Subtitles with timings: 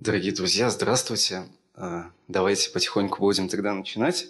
[0.00, 1.46] Дорогие друзья, здравствуйте.
[2.26, 4.28] Давайте потихоньку будем тогда начинать.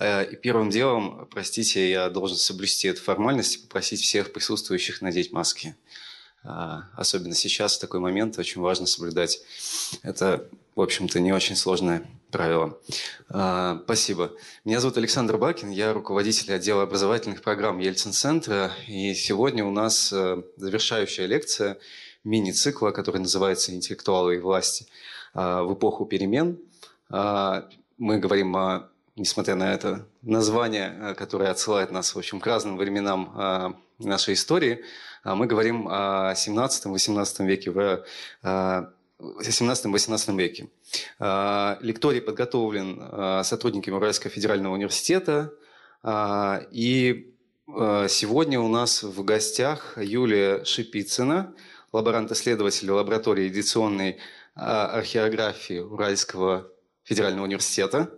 [0.00, 5.74] И первым делом, простите, я должен соблюсти эту формальность и попросить всех присутствующих надеть маски.
[6.44, 9.40] Особенно сейчас, в такой момент, очень важно соблюдать.
[10.04, 12.78] Это, в общем-то, не очень сложное правило.
[13.84, 14.36] Спасибо.
[14.64, 18.70] Меня зовут Александр Бакин, я руководитель отдела образовательных программ Ельцин-центра.
[18.86, 21.76] И сегодня у нас завершающая лекция
[22.24, 24.86] мини-цикла, который называется «Интеллектуалы и власти
[25.34, 26.58] в эпоху перемен».
[27.10, 33.76] Мы говорим о несмотря на это название, которое отсылает нас, в общем, к разным временам
[33.98, 34.82] нашей истории,
[35.24, 38.04] мы говорим о 17-18 веке, в
[38.42, 40.68] 17-18 веке.
[41.84, 45.52] Лекторий подготовлен сотрудниками Уральского федерального университета,
[46.70, 47.34] и
[47.66, 51.54] сегодня у нас в гостях Юлия Шипицына,
[51.92, 54.18] лаборант-исследователь лаборатории эдиционной
[54.54, 56.68] археографии Уральского
[57.04, 58.10] федерального университета.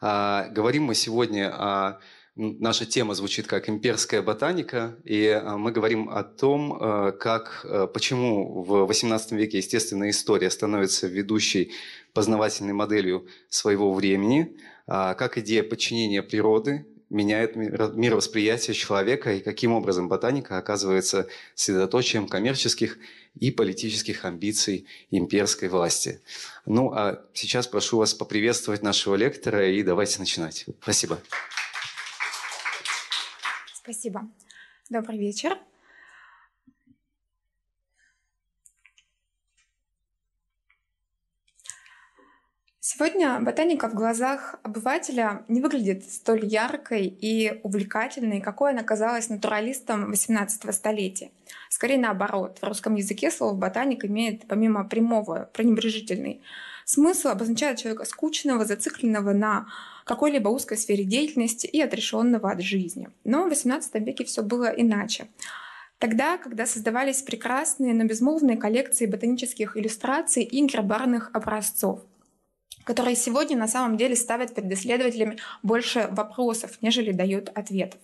[0.00, 2.00] Говорим мы сегодня о
[2.36, 6.78] Наша тема звучит как «Имперская ботаника», и э, мы говорим о том,
[7.18, 11.72] как, почему в XVIII веке естественная история становится ведущей
[12.14, 20.08] познавательной моделью своего времени, а как идея подчинения природы меняет мировосприятие человека и каким образом
[20.08, 22.98] ботаника оказывается средоточием коммерческих
[23.38, 26.20] и политических амбиций имперской власти.
[26.66, 30.66] Ну, а сейчас прошу вас поприветствовать нашего лектора и давайте начинать.
[30.80, 31.20] Спасибо.
[33.74, 34.28] Спасибо.
[34.88, 35.58] Добрый вечер.
[42.92, 50.10] Сегодня ботаника в глазах обывателя не выглядит столь яркой и увлекательной, какой она казалась натуралистам
[50.10, 51.30] XVIII столетия.
[51.68, 56.42] Скорее наоборот, в русском языке слово «ботаник» имеет помимо прямого, пренебрежительный
[56.84, 59.68] смысл, обозначает человека скучного, зацикленного на
[60.04, 63.08] какой-либо узкой сфере деятельности и отрешенного от жизни.
[63.22, 65.28] Но в XVIII веке все было иначе.
[66.00, 72.00] Тогда, когда создавались прекрасные, но безмолвные коллекции ботанических иллюстраций и гербарных образцов,
[72.84, 78.00] которые сегодня на самом деле ставят перед исследователями больше вопросов, нежели дают ответов.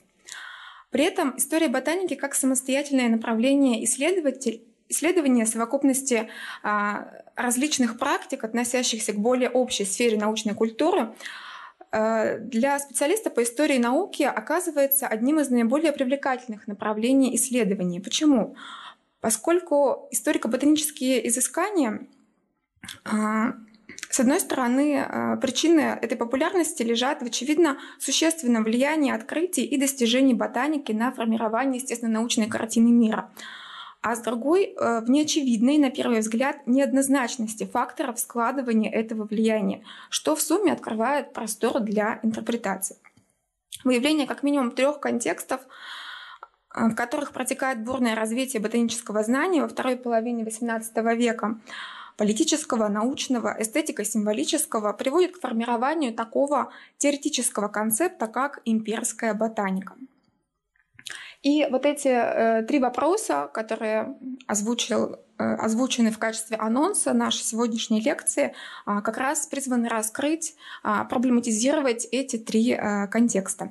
[0.91, 6.29] При этом история ботаники как самостоятельное направление исследователь исследования совокупности
[6.63, 11.13] а, различных практик, относящихся к более общей сфере научной культуры,
[11.91, 18.01] а, для специалиста по истории науки оказывается одним из наиболее привлекательных направлений исследований.
[18.01, 18.57] Почему?
[19.21, 22.07] Поскольку историко-ботанические изыскания
[23.05, 23.55] а,
[24.11, 30.93] с одной стороны, причины этой популярности лежат в очевидно существенном влиянии открытий и достижений ботаники
[30.93, 33.31] на формирование естественно-научной картины мира
[34.07, 40.37] а с другой э, в неочевидной, на первый взгляд, неоднозначности факторов складывания этого влияния, что
[40.37, 42.99] в сумме открывает простор для интерпретации.
[43.83, 45.61] Выявление как минимум трех контекстов,
[46.73, 51.59] э, в которых протекает бурное развитие ботанического знания во второй половине XVIII века,
[52.17, 59.95] политического, научного, эстетико-символического, приводит к формированию такого теоретического концепта, как имперская ботаника–
[61.47, 64.17] и вот эти э, три вопроса, которые
[64.49, 71.05] озвучил, э, озвучены в качестве анонса нашей сегодняшней лекции, э, как раз призваны раскрыть, э,
[71.09, 73.71] проблематизировать эти три э, контекста.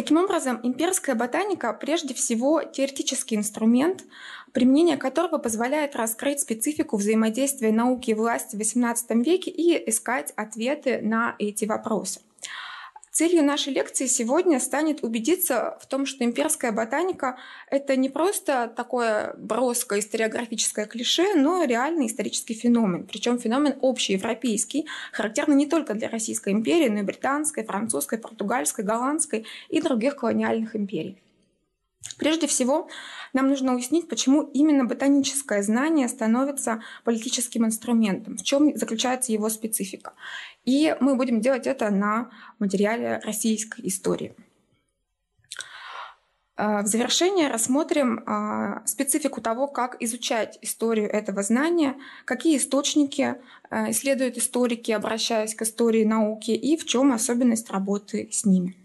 [0.00, 4.04] Таким образом, имперская ботаника прежде всего теоретический инструмент,
[4.52, 11.02] применение которого позволяет раскрыть специфику взаимодействия науки и власти в XVIII веке и искать ответы
[11.02, 12.20] на эти вопросы.
[13.12, 17.38] Целью нашей лекции сегодня станет убедиться в том, что имперская ботаника—
[17.70, 23.08] это не просто такое броское историографическое клише, но реальный исторический феномен.
[23.08, 29.44] Причем феномен общеевропейский, характерный не только для Российской империи, но и британской, французской, португальской, голландской
[29.68, 31.20] и других колониальных империй.
[32.16, 32.88] Прежде всего,
[33.32, 40.14] нам нужно уяснить, почему именно ботаническое знание становится политическим инструментом, в чем заключается его специфика.
[40.64, 44.34] И мы будем делать это на материале российской истории.
[46.56, 51.96] А, в завершение рассмотрим а, специфику того, как изучать историю этого знания,
[52.26, 53.36] какие источники
[53.70, 58.76] а, исследуют историки, обращаясь к истории науки, и в чем особенность работы с ними.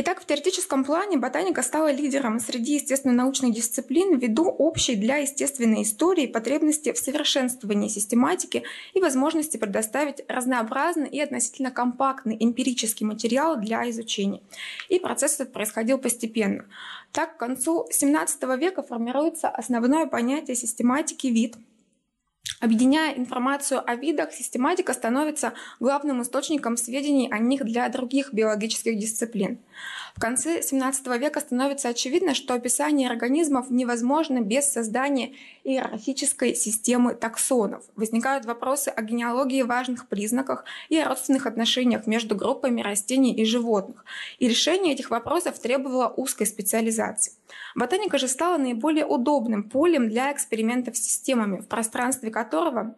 [0.00, 6.28] Итак, в теоретическом плане ботаника стала лидером среди естественно-научных дисциплин ввиду общей для естественной истории
[6.28, 8.62] потребности в совершенствовании систематики
[8.94, 14.40] и возможности предоставить разнообразный и относительно компактный эмпирический материал для изучения.
[14.88, 16.66] И процесс этот происходил постепенно.
[17.10, 21.56] Так, к концу XVII века формируется основное понятие систематики вид–
[22.60, 29.60] Объединяя информацию о видах, систематика становится главным источником сведений о них для других биологических дисциплин.
[30.16, 37.84] В конце XVII века становится очевидно, что описание организмов невозможно без создания иерархической системы таксонов.
[37.94, 44.04] Возникают вопросы о генеалогии важных признаках и о родственных отношениях между группами растений и животных.
[44.40, 47.37] И решение этих вопросов требовало узкой специализации.
[47.74, 52.94] Ботаника же стала наиболее удобным полем для экспериментов с системами, в пространстве которого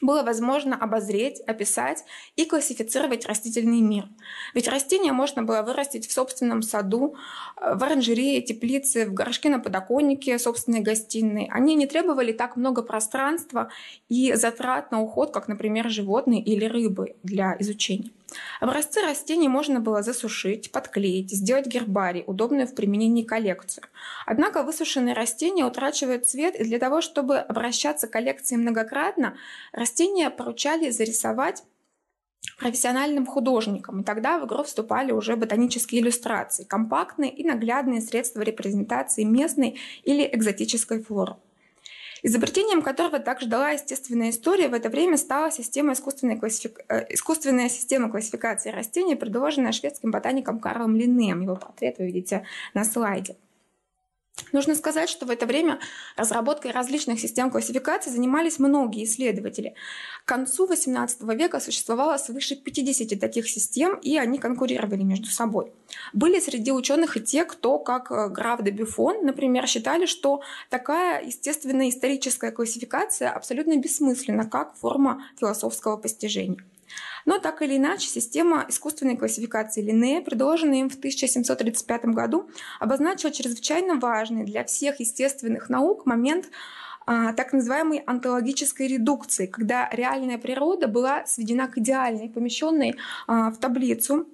[0.00, 2.04] было возможно обозреть, описать
[2.36, 4.08] и классифицировать растительный мир.
[4.54, 7.14] Ведь растения можно было вырастить в собственном саду,
[7.56, 11.48] э, в оранжерее, теплице, в горшке на подоконнике собственной гостиной.
[11.52, 13.70] Они не требовали так много пространства
[14.08, 18.10] и затрат на уход, как, например, животные или рыбы для изучения.
[18.60, 23.84] Образцы растений можно было засушить, подклеить, сделать гербарий, удобную в применении коллекцию.
[24.26, 29.36] Однако высушенные растения утрачивают цвет, и для того, чтобы обращаться к коллекции многократно,
[29.72, 31.62] растения поручали зарисовать
[32.58, 39.24] профессиональным художникам, и тогда в игру вступали уже ботанические иллюстрации, компактные и наглядные средства репрезентации
[39.24, 41.36] местной или экзотической флоры
[42.22, 46.80] изобретением которого также дала естественная история, в это время стала система искусственной классифик...
[46.88, 51.40] Э, искусственная система классификации растений, предложенная шведским ботаником Карлом Линнеем.
[51.40, 53.36] Его портрет вы видите на слайде.
[54.52, 55.78] Нужно сказать, что в это время
[56.16, 59.74] разработкой различных систем классификации занимались многие исследователи.
[60.24, 65.72] К концу XVIII века существовало свыше 50 таких систем, и они конкурировали между собой.
[66.12, 71.24] Были среди ученых и те, кто, как э, граф де Бюфон, например, считали, что такая
[71.24, 76.64] естественная историческая классификация абсолютно бессмысленна как форма философского постижения.
[77.24, 82.48] Но так или иначе, система искусственной классификации Линнея, предложенная им в 1735 году,
[82.80, 86.46] обозначила чрезвычайно важный для всех естественных наук момент
[87.06, 92.96] а, так называемой онтологической редукции, когда реальная природа была сведена к идеальной, помещенной
[93.26, 94.28] а, в таблицу,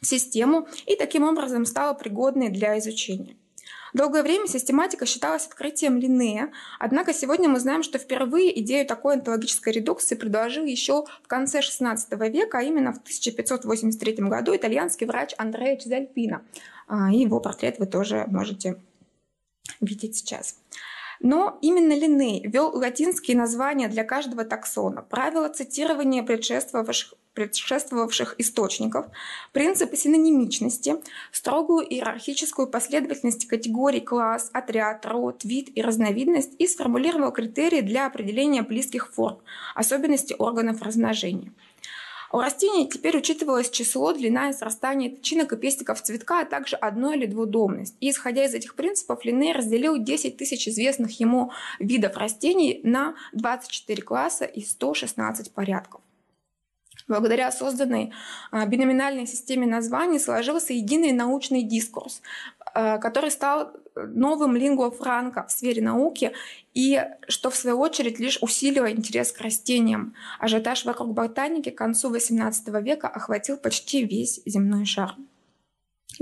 [0.00, 3.36] в систему, и таким образом стала пригодной для изучения.
[3.92, 9.72] Долгое время систематика считалась открытием Линнея, однако сегодня мы знаем, что впервые идею такой онтологической
[9.72, 11.96] редукции предложил еще в конце XVI
[12.30, 16.42] века, а именно в 1583 году итальянский врач Андреа Чизальпино.
[16.86, 18.80] А, и его портрет вы тоже можете
[19.80, 20.56] видеть сейчас.
[21.20, 29.06] Но именно Линней ввел латинские названия для каждого таксона, правила цитирования предшествовавших предшествовавших источников,
[29.52, 30.96] принципы синонимичности,
[31.32, 38.62] строгую иерархическую последовательность категорий класс, отряд, род, вид и разновидность и сформулировал критерии для определения
[38.62, 39.38] близких форм,
[39.74, 41.52] особенности органов размножения.
[42.32, 47.12] У растений теперь учитывалось число, длина и срастание тычинок и пестиков цветка, а также одно-
[47.12, 47.96] или двудомность.
[47.98, 51.50] И исходя из этих принципов, Линней разделил 10 тысяч известных ему
[51.80, 56.02] видов растений на 24 класса и 116 порядков.
[57.10, 58.12] Благодаря созданной
[58.52, 62.22] а, биноминальной системе названий сложился единый научный дискурс,
[62.72, 66.30] а, который стал новым лингуа франко в сфере науки
[66.72, 70.14] и что в свою очередь лишь усилило интерес к растениям.
[70.38, 75.16] Ажиотаж вокруг ботаники к концу XVIII века охватил почти весь земной шар.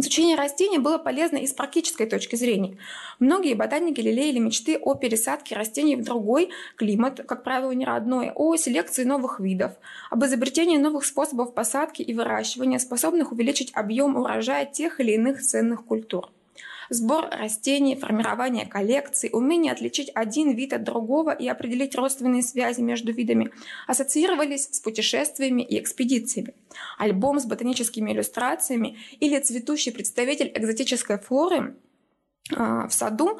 [0.00, 2.79] Изучение растений было полезно и с практической точки зрения.
[3.19, 8.55] Многие ботаники лелеяли мечты о пересадке растений в другой климат, как правило, не родной, о
[8.55, 9.72] селекции новых видов,
[10.08, 15.84] об изобретении новых способов посадки и выращивания, способных увеличить объем урожая тех или иных ценных
[15.84, 16.31] культур
[16.91, 23.13] сбор растений, формирование коллекций, умение отличить один вид от другого и определить родственные связи между
[23.13, 23.51] видами
[23.87, 26.55] ассоциировались с путешествиями и экспедициями.
[26.99, 31.77] Альбом с ботаническими иллюстрациями или цветущий представитель экзотической флоры
[32.55, 33.39] а, в саду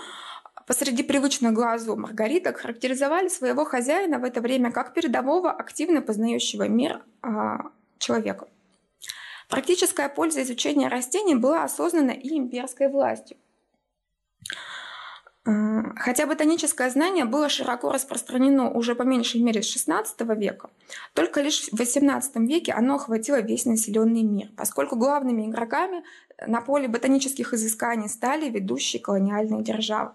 [0.67, 7.02] посреди привычных глазу маргариток характеризовали своего хозяина в это время как передового, активно познающего мир
[7.23, 8.49] а, человека.
[9.49, 13.38] Практическая польза изучения растений была осознана и имперской властью.
[15.47, 20.05] А, хотя ботаническое знание было широко распространено уже по меньшей мере с XVI
[20.37, 20.69] века,
[21.14, 26.05] только лишь в XVIII веке оно охватило весь населенный мир, поскольку главными игроками
[26.47, 30.12] на поле ботанических изысканий стали ведущие колониальные державы.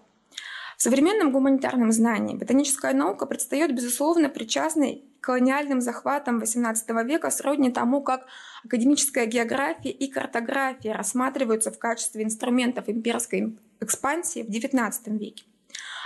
[0.84, 8.26] Современном гуманитарном знании ботаническая наука предстает, безусловно, причастной колониальным захватам XVIII века сродни тому, как
[8.66, 15.44] академическая география и картография рассматриваются в качестве инструментов имперской экспансии в XIX веке.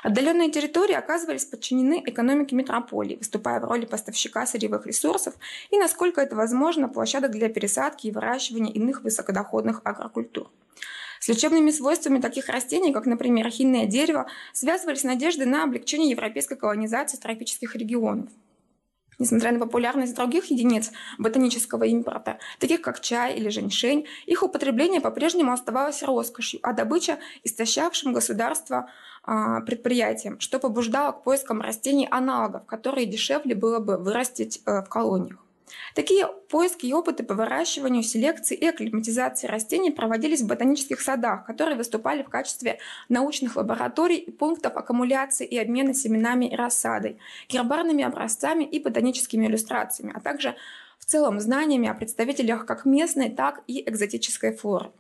[0.04, 5.34] Отдаленные территории оказывались подчинены экономике метрополии, выступая в роли поставщика сырьевых ресурсов
[5.70, 10.52] и, насколько это возможно, площадок для пересадки и выращивания иных высокодоходных агрокультур.
[11.20, 17.18] С лечебными свойствами таких растений, как, например, хинное дерево, связывались надежды на облегчение европейской колонизации
[17.18, 18.30] тропических регионов.
[19.18, 25.52] Несмотря на популярность других единиц ботанического импорта, таких как чай или женьшень, их употребление по-прежнему
[25.52, 28.88] оставалось роскошью, а добыча– истощавшим государство
[29.24, 34.88] а, предприятием, что побуждало к поискам растений аналогов, которые дешевле было бы вырастить э, в
[34.88, 35.38] колониях.
[35.94, 41.76] Такие поиски и опыты по выращиванию, селекции и акклиматизации растений проводились в ботанических садах, которые
[41.76, 48.64] выступали в качестве научных лабораторий и пунктов аккумуляции и обмена семенами и рассадой, гербарными образцами
[48.64, 50.54] и ботаническими иллюстрациями, а также
[50.98, 54.90] в целом знаниями о представителях как местной, так и экзотической флоры.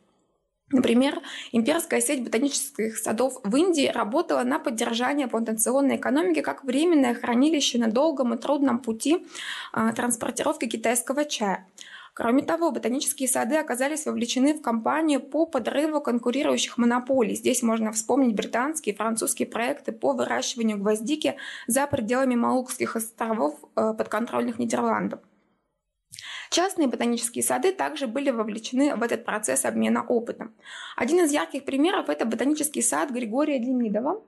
[0.70, 1.22] Например,
[1.52, 7.90] имперская сеть ботанических садов в Индии работала на поддержание плантационной экономики как временное хранилище на
[7.90, 9.26] долгом и трудном пути
[9.72, 11.66] а, транспортировки китайского чая.
[12.12, 17.36] Кроме того, ботанические сады оказались вовлечены в кампанию по подрыву конкурирующих монополий.
[17.36, 21.36] Здесь можно вспомнить британские и французские проекты по выращиванию гвоздики
[21.68, 25.20] за пределами Малукских островов э, подконтрольных Нидерландов.
[26.50, 30.54] Частные ботанические сады также были вовлечены в этот процесс обмена опытом.
[30.96, 34.22] Один из ярких примеров– это ботанический сад Григория Демидова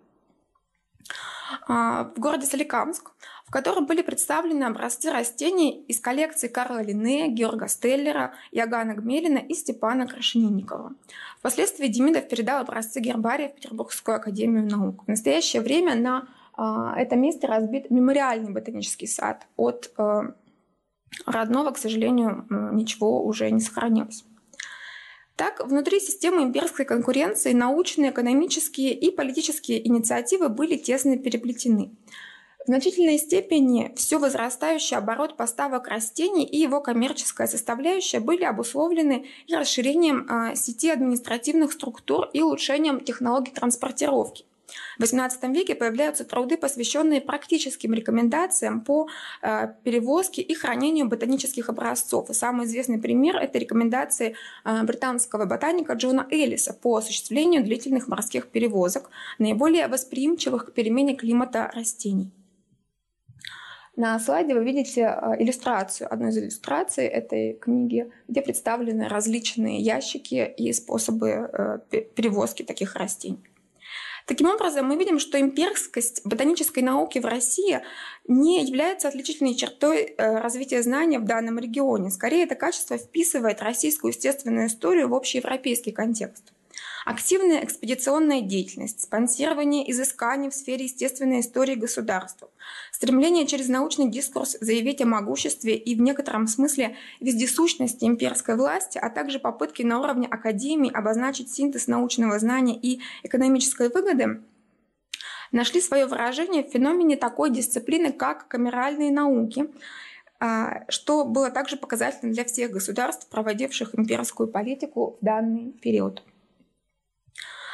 [1.69, 3.13] а, в городе Соликамск,
[3.47, 9.55] в котором были представлены образцы растений из коллекции Карла Линне, Георга Стеллера, Ягана Гмелина и
[9.55, 10.93] Степана Крашенинникова.
[11.39, 15.05] Впоследствии Демидов передал образцы гербария в Петербургскую академию наук.
[15.05, 20.35] В настоящее время на а, этом месте разбит мемориальный ботанический сад от а,
[21.27, 24.25] родного, к сожалению, ничего уже не сохранилось.
[25.37, 31.93] Так, внутри системы имперской конкуренции научные, экономические и политические инициативы были тесно переплетены.
[32.63, 39.55] В значительной степени все возрастающий оборот поставок растений и его коммерческая составляющая были обусловлены и
[39.55, 44.45] расширением а, сети административных структур и улучшением технологий транспортировки.
[44.99, 49.09] В XVIII веке появляются труды, посвященные практическим рекомендациям по
[49.43, 52.31] э, перевозке и хранению ботанических образцов.
[52.31, 54.35] И самый известный пример– это рекомендации
[54.65, 61.71] э, британского ботаника Джона Эллиса по осуществлению длительных морских перевозок, наиболее восприимчивых к перемене климата
[61.75, 62.31] растений.
[63.97, 70.53] На слайде вы видите э, иллюстрацию, одну из иллюстраций этой книги, где представлены различные ящики
[70.57, 71.83] и способы
[72.15, 73.50] перевозки таких растений.
[74.27, 77.81] Таким образом, мы видим, что имперскость ботанической науки в России
[78.29, 82.11] не является отличительной чертой э, развития знания в данном регионе.
[82.11, 86.53] Скорее, это качество вписывает российскую естественную историю в общеевропейский контекст.
[87.07, 92.51] Активная экспедиционная деятельность, спонсирование изысканий в сфере естественной истории государства,
[92.93, 99.09] стремление через научный дискурс заявить о могуществе и в некотором смысле вездесущности имперской власти, а
[99.09, 104.43] также попытки на уровне академии обозначить синтез научного знания и экономической выгоды,
[105.53, 109.71] нашли свое выражение в феномене такой дисциплины, как камеральные науки,
[110.39, 116.23] а, что было также показательно для всех государств, проводивших имперскую политику в данный период.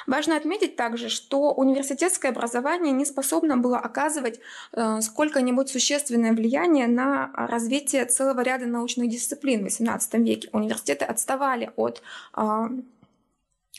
[0.06, 4.40] Важно отметить также, что университетское образование не способно было оказывать
[4.72, 10.48] э, сколько-нибудь существенное влияние на развитие целого ряда научных дисциплин в XVIII веке.
[10.52, 12.70] Университеты отставали от а,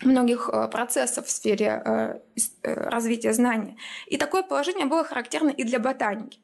[0.03, 2.19] многих э, процессов в сфере э,
[2.63, 3.75] э, развития знания.
[4.05, 6.39] И такое положение было характерно и для ботаники.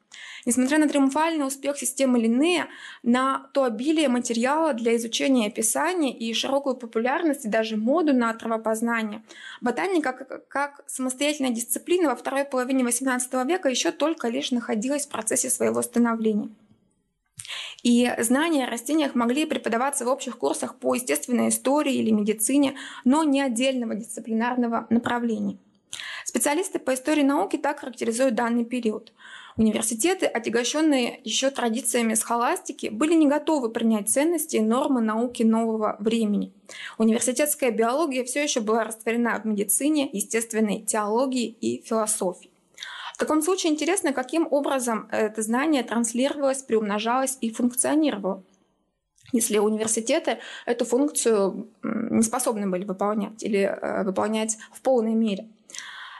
[0.46, 2.68] Несмотря на триумфальный успех системы Линнея,
[3.02, 9.22] на то обилие материала для изучения описания и широкую популярность и даже моду на травопознание,
[9.60, 10.12] ботаника
[10.48, 15.80] как самостоятельная дисциплина во второй половине XVIII века еще только лишь находилась в процессе своего
[15.82, 16.50] становления.
[17.82, 23.24] И знания о растениях могли преподаваться в общих курсах по естественной истории или медицине, но
[23.24, 25.58] не отдельного дисциплинарного направления.
[26.24, 29.12] Специалисты по истории науки так характеризуют данный период.
[29.56, 36.52] Университеты, отягощенные еще традициями схоластики, были не готовы принять ценности и нормы науки нового времени.
[36.98, 42.53] Университетская биология все еще была растворена в медицине, естественной теологии и философии.
[43.14, 48.42] В таком случае интересно, каким образом это знание транслировалось, приумножалось и функционировало
[49.32, 55.48] если университеты эту функцию не способны были выполнять или э, выполнять в полной мере.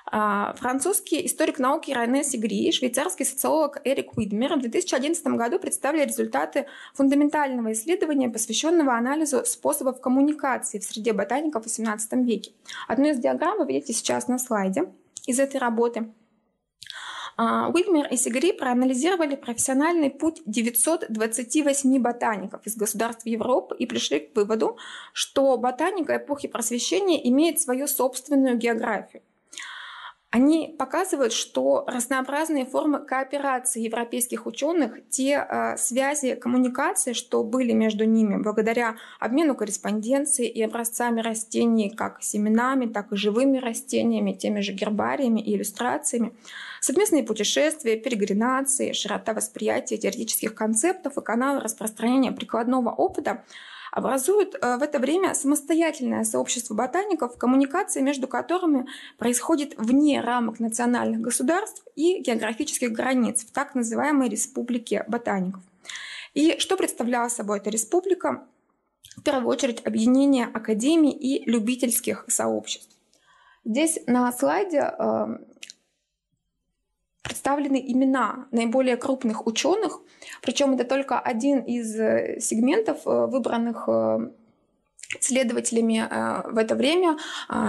[0.06, 6.04] А, французский историк науки Рене Сигри и швейцарский социолог Эрик Уидмер в 2011 году представили
[6.04, 12.52] результаты фундаментального исследования, посвященного анализу способов коммуникации в среде ботаников в XVIII веке.
[12.88, 14.92] Одну из диаграмм вы видите сейчас на слайде
[15.26, 16.12] из этой работы–
[17.36, 24.78] Уильмер и Сигари проанализировали профессиональный путь 928 ботаников из государств Европы и пришли к выводу,
[25.12, 29.22] что ботаника эпохи просвещения имеет свою собственную географию.
[30.34, 38.04] Они показывают, что разнообразные формы кооперации европейских ученых, те э, связи, коммуникации, что были между
[38.04, 44.72] ними благодаря обмену корреспонденцией и образцами растений, как семенами, так и живыми растениями, теми же
[44.72, 46.32] гербариями и иллюстрациями,
[46.84, 53.44] совместные путешествия, перегринации, широта восприятия теоретических концептов и каналы распространения прикладного опыта—
[53.94, 58.86] образуют э, в это время самостоятельное сообщество ботаников, коммуникация между которыми
[59.18, 65.62] происходит вне рамок национальных государств и географических границ в так называемой республике ботаников.
[66.34, 68.44] И что представляла собой эта республика?
[69.16, 72.90] В первую очередь объединение академий и любительских сообществ.
[73.64, 75.38] Здесь на слайде э,
[77.24, 80.00] представлены имена наиболее крупных ученых,
[80.42, 84.30] причем это только один из э, сегментов, э, выбранных э,
[85.20, 86.08] исследователями
[86.50, 87.18] в это время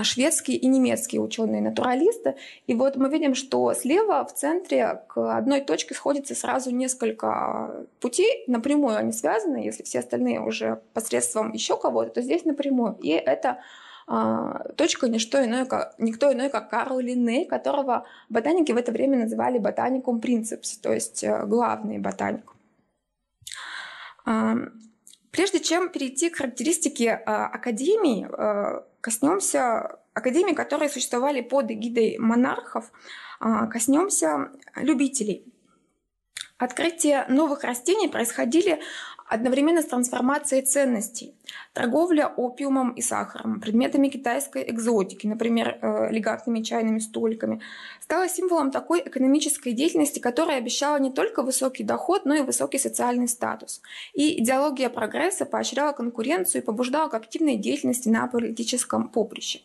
[0.02, 2.38] шведские и немецкие ученые-натуралисты.
[2.66, 8.46] И вот мы видим, что слева в центре к одной точке сходится сразу несколько путей,
[8.48, 12.98] напрямую они связаны, если все остальные уже посредством еще кого-то, то здесь напрямую.
[13.04, 13.60] И это
[14.08, 18.92] а, точка не что иное, как, никто иной, как Карл Линней, которого ботаники в это
[18.92, 22.54] время называли ботаникум принципс, то есть э, главный ботаник.
[24.26, 24.56] А,
[25.32, 28.28] прежде чем перейти к характеристике а, академии,
[29.02, 32.92] коснемся академий, которые существовали под эгидой монархов,
[33.40, 35.52] коснемся любителей.
[36.58, 38.80] Открытие новых растений происходили
[39.28, 41.34] одновременно с трансформацией ценностей.
[41.74, 45.78] Торговля опиумом и сахаром, предметами китайской экзотики, например,
[46.12, 47.62] элегантными чайными столиками,
[48.02, 53.28] стала символом такой экономической деятельности, которая обещала не только высокий доход, но и высокий социальный
[53.28, 53.82] статус.
[54.14, 59.62] И идеология прогресса поощряла конкуренцию и побуждала к активной деятельности на политическом поприще.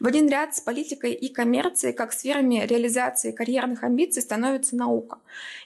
[0.00, 5.18] В один ряд с политикой и коммерцией, как сферами реализации карьерных амбиций, становится наука.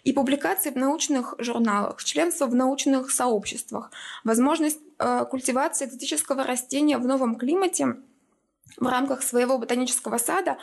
[0.04, 3.90] И публикации в научных журналах, членство в научных сообществах,
[4.24, 7.96] возможность Э, культивация экзотического растения в новом климате
[8.78, 10.58] в рамках своего ботанического сада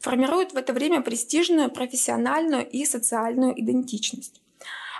[0.00, 4.40] формирует в это время престижную, профессиональную и социальную идентичность.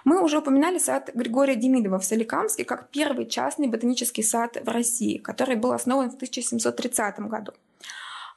[0.05, 5.19] Мы уже упоминали сад Григория Демидова в Соликамске как первый частный ботанический сад в России,
[5.19, 7.53] который был основан в 1730 году.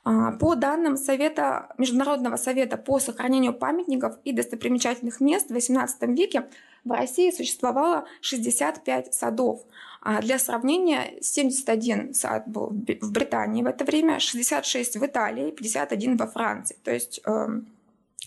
[0.03, 6.47] А, по данным Совета, Международного совета по сохранению памятников и достопримечательных мест в XVIII веке
[6.85, 9.61] в России существовало 65 садов–
[10.09, 16.15] а для сравнения, 71 сад был в Британии в это время, 66 в Италии, 51
[16.15, 16.77] во Франции.
[16.81, 17.47] То есть э,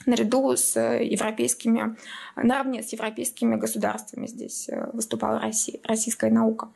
[0.07, 1.97] наряду с европейскими,
[2.37, 6.71] наравне с европейскими государствами здесь э, выступала Россия, российская наука.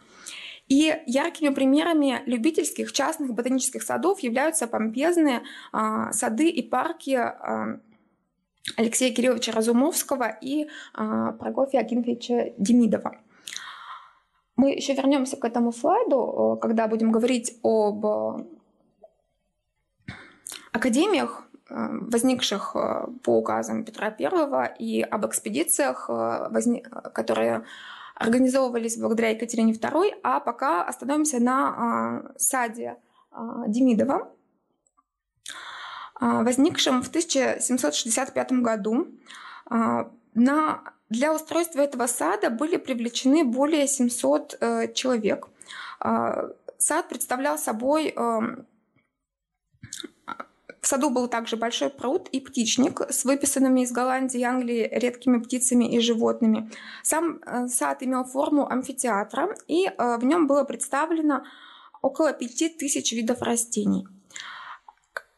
[0.69, 7.79] И яркими примерами любительских частных ботанических садов являются помпезные э, сады и парки э,
[8.77, 13.19] Алексея Кирилловича Разумовского и э, Прокофия Акинфовича Демидова.
[14.57, 18.45] Мы еще вернемся к этому слайду, э, когда будем говорить об э,
[20.73, 22.77] академиях, э, возникших
[23.23, 26.11] по указам Петра I и об экспедициях,
[27.15, 27.65] которые
[28.15, 32.97] организовывались благодаря Екатерине II, а пока остановимся на саде
[33.67, 34.31] Демидова,
[36.21, 39.09] возникшем в 1765 году
[39.71, 45.49] на для устройства этого сада были привлечены более 700 э, человек.
[46.01, 48.15] Э, сад представлял собой...
[50.85, 55.39] В саду был также большой пруд и птичник с выписанными из Голландии и Англии редкими
[55.39, 56.71] птицами и животными.
[57.03, 61.43] Сам э, сад имел форму амфитеатра, и э, в нем было представлено
[62.03, 64.07] около 5000 видов растений.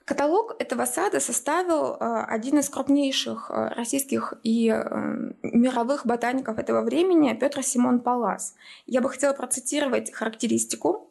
[0.05, 4.67] Каталог этого сада составил э, один из крупнейших российских и
[5.45, 8.57] мировых ботаников этого времени Петр Симон Палас.
[8.87, 11.09] Я бы хотела процитировать характеристику,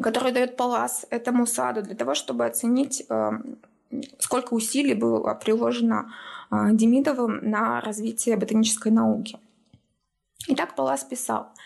[0.00, 3.06] которую дает Палас этому саду для того, чтобы оценить,
[4.18, 6.12] сколько усилий было приложено
[6.50, 9.38] Демидовым на развитие ботанической науки.
[10.48, 11.48] Итак, Палас писал–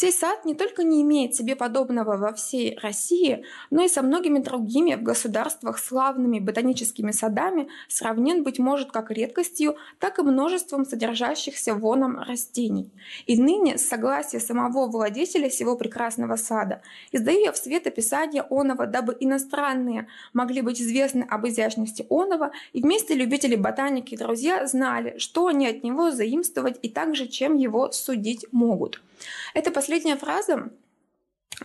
[0.00, 4.38] Сей сад не только не имеет себе подобного во всей России, но и со многими
[4.38, 11.74] другими в государствах славными ботаническими садами сравнен, быть может, как редкостью, так и множеством содержащихся
[11.74, 12.92] воном растений.
[13.26, 16.80] И ныне, с согласия самого владетеля сего прекрасного сада,
[17.10, 22.82] издаю я в свет описание оного, дабы иностранные могли быть известны об изящности онова, и
[22.82, 27.90] вместе любители ботаники и друзья знали, что они от него заимствовать и также чем его
[27.90, 29.00] судить могут.
[29.54, 30.70] Эта последняя фраза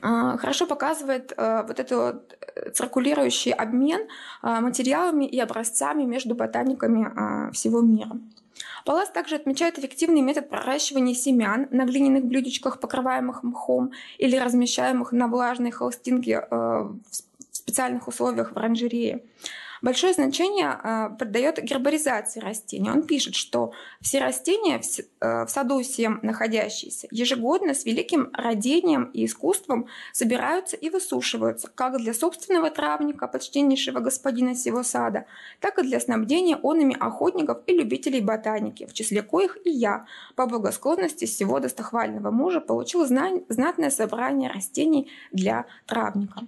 [0.02, 4.08] а, хорошо показывает а, вот этот э, циркулирующий обмен
[4.42, 8.12] а, материалами и образцами между ботаниками всего мира.
[8.86, 15.28] Палас также отмечает эффективный метод проращивания семян на глиняных блюдечках, покрываемых мхом или размещаемых на
[15.28, 17.00] влажной холстинке в
[17.52, 19.24] специальных условиях в оранжерее.
[19.84, 22.90] Большое значение э, придает гербаризации растений.
[22.90, 29.12] Он пишет, что все растения в, э, в саду всем находящиеся ежегодно с великим родением
[29.14, 35.26] и искусством собираются и высушиваются, как для собственного травника, почтеннейшего господина сего сада,
[35.60, 40.06] так и для снабдения онами охотников и любителей ботаники, в числе коих и я,
[40.38, 46.48] по благосклонности всего достохвального мужа, получил знатное собрание растений для травника.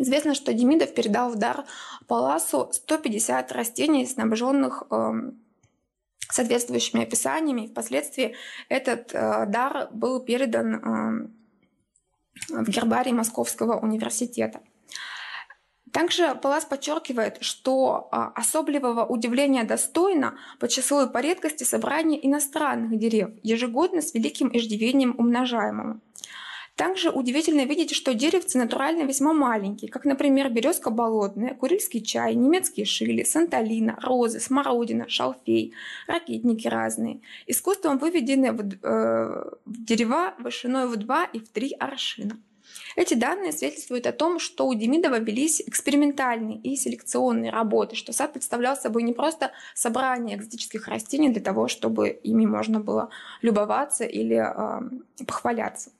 [0.00, 1.66] Известно, что Демидов передал в дар
[2.06, 5.12] Паласу 150 растений, снабженных э,
[6.30, 7.66] соответствующими описаниями.
[7.66, 8.34] Впоследствии
[8.70, 14.62] этот э, дар был передан э, в гербарий Московского университета.
[15.92, 22.96] Также Палас подчеркивает, что а, особливого удивления достойно по числу и по редкости собрание иностранных
[22.96, 26.00] дерев, ежегодно с великим иждивением умножаемого.
[26.80, 32.86] Также удивительно видеть, что деревцы натурально весьма маленькие, как, например, березка болотная, курильский чай, немецкие
[32.86, 35.74] шили, санталина, розы, смородина, шалфей,
[36.06, 37.20] ракетники разные.
[37.46, 42.38] Искусством выведены в, э, в дерева вышиной в 2 и в 3 аршина.
[42.96, 48.32] Эти данные свидетельствуют о том, что у Демидова велись экспериментальные и селекционные работы, что сад
[48.32, 53.10] представлял собой не просто собрание экзотических растений для того, чтобы ими можно было
[53.42, 55.90] любоваться или э, похваляться.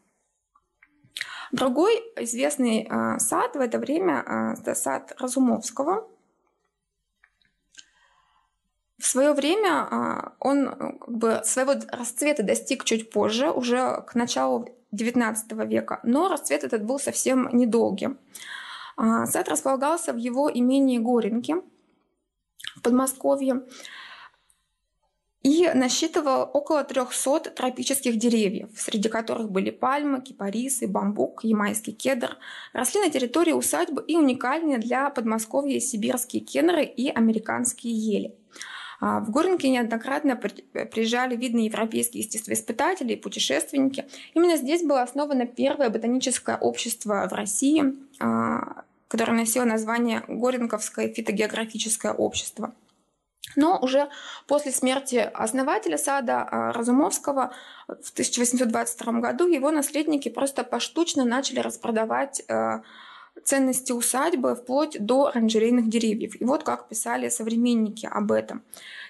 [1.52, 6.08] Другой известный а, сад в это время а,– это сад Разумовского.
[8.98, 14.14] В свое время а, он ну, как бы своего расцвета достиг чуть позже, уже к
[14.14, 18.18] началу XIX века, но расцвет этот был совсем недолгим.
[18.96, 21.56] Сад располагался в его имении Горенки
[22.76, 23.62] в Подмосковье
[25.42, 32.36] и насчитывал около 300 тропических деревьев, среди которых были пальмы, кипарисы, бамбук, ямайский кедр.
[32.74, 38.34] Росли на территории усадьбы и уникальные для Подмосковья сибирские кенры и американские ели.
[39.00, 44.04] А, в Горенке неоднократно приезжали видные европейские естествоиспытатели и путешественники.
[44.34, 52.12] Именно здесь было основано первое ботаническое общество в России, а, которое носило название Горенковское фитогеографическое
[52.12, 52.74] общество.
[53.56, 54.08] Но уже
[54.46, 57.52] после смерти основателя сада а, Разумовского
[57.88, 62.82] в 1822 году его наследники просто поштучно начали распродавать а,
[63.44, 66.40] ценности усадьбы вплоть до оранжерейных деревьев.
[66.40, 68.62] И вот как писали современники об этом.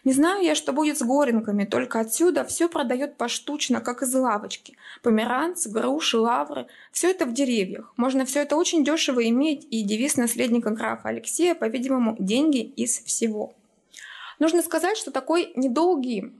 [0.05, 4.77] «Не знаю я, что будет с горенками, только отсюда все продает поштучно, как из лавочки.
[5.03, 7.93] Померанцы, груши, лавры– все это в деревьях.
[7.97, 13.55] Можно все это очень дешево иметь, и девиз наследника графа Алексея, по-видимому, деньги из всего».
[14.41, 16.33] Нужно сказать, что такой недолгий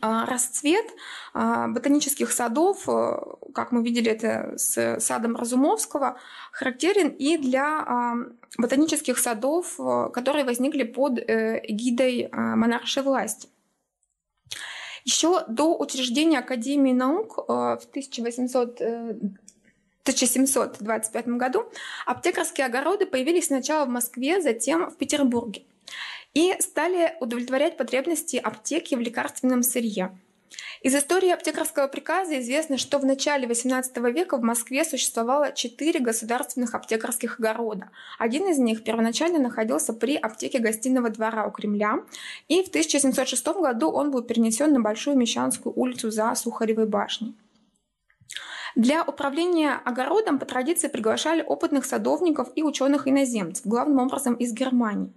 [0.00, 0.84] а, расцвет
[1.32, 3.16] а, ботанических садов, э,
[3.54, 6.18] как мы видели это с садом Разумовского,
[6.52, 8.14] характерен и для а,
[8.58, 13.48] ботанических садов, э, которые возникли под э, эгидой монаршей власти.
[15.04, 18.80] Еще до учреждения Академии наук в 1800
[20.04, 21.64] 1725 году
[22.04, 25.62] аптекарские огороды появились сначала в Москве, затем в Петербурге
[26.34, 30.10] и стали удовлетворять потребности аптеки в лекарственном сырье.
[30.82, 36.74] Из истории аптекарского приказа известно, что в начале XVIII века в Москве существовало четыре государственных
[36.74, 37.90] аптекарских огорода.
[38.18, 42.00] Один из них первоначально находился при аптеке гостиного двора у Кремля,
[42.48, 47.34] и в 1706 году он был перенесен на Большую Мещанскую улицу за Сухаревой башней.
[48.76, 55.12] Для управления огородом по традиции приглашали опытных садовников и ученых-иноземцев, главным образом из Германии.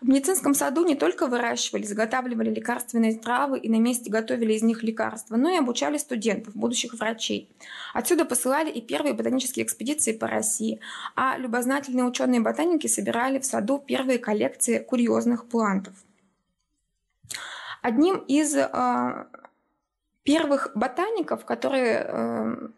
[0.00, 4.82] В медицинском саду не только выращивали, заготавливали лекарственные травы и на месте готовили из них
[4.82, 7.48] лекарства, но и обучали студентов, будущих врачей.
[7.92, 10.80] Отсюда посылали и первые ботанические экспедиции по России,
[11.14, 15.94] а любознательные ученые-ботаники собирали в саду первые коллекции курьезных плантов.
[17.82, 19.26] Одним из э,
[20.22, 22.68] первых ботаников, которые э,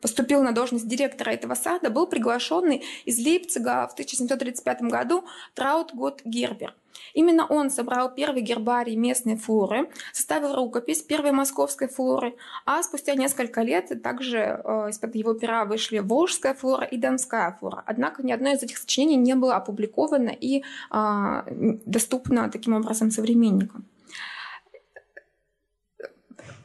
[0.00, 6.74] поступил на должность директора этого сада, был приглашенный из Лейпцига в 1735 году Траутгот Гербер.
[7.14, 12.34] Именно он собрал первый гербарий местной флоры, составил рукопись первой московской флоры,
[12.64, 17.82] а спустя несколько лет также э, из-под его пера вышли Волжская флора и Донская флора.
[17.86, 21.42] Однако ни одно из этих сочинений не было опубликовано и э,
[21.86, 23.84] доступно таким образом современникам.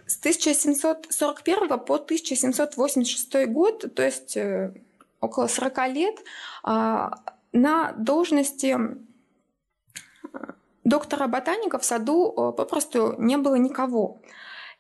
[0.06, 4.74] С 1741 по 1786 год, то есть э,
[5.22, 6.16] около 40 лет,
[6.64, 8.78] а, на должности
[10.34, 10.38] э,
[10.84, 14.20] доктора ботаника в саду э, попросту не было никого.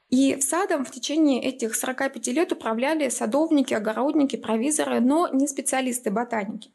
[0.09, 6.69] И садом в течение этих 45 лет управляли садовники, огородники, провизоры, но не специалисты-ботаники.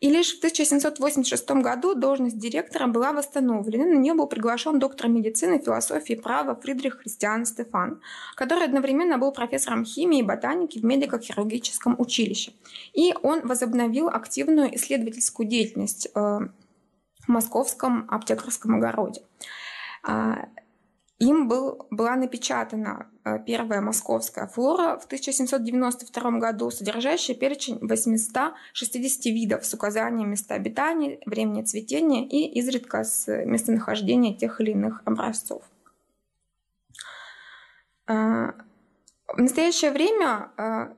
[0.00, 3.86] И лишь в 1786 году должность директора была восстановлена.
[3.86, 8.02] На нее был приглашен доктор медицины, философии и права Фридрих Христиан Стефан,
[8.34, 12.52] который одновременно был профессором химии и ботаники в медико-хирургическом училище.
[12.92, 19.22] И он возобновил активную исследовательскую деятельность э, в московском аптекарском огороде.
[21.18, 29.64] Им был, была напечатана э, первая московская флора в 1792 году, содержащая перечень 860 видов
[29.64, 35.62] с указанием места обитания, времени цветения и изредка с местонахождения тех или иных образцов.
[38.08, 38.52] Э,
[39.26, 40.94] в настоящее время э,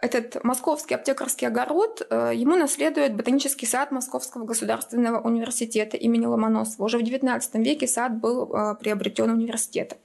[0.00, 6.86] этот московский аптекарский огород, э, ему наследует ботанический сад Московского государственного университета имени Ломоносова.
[6.86, 9.98] Уже в XIX веке сад был э, приобретен университетом.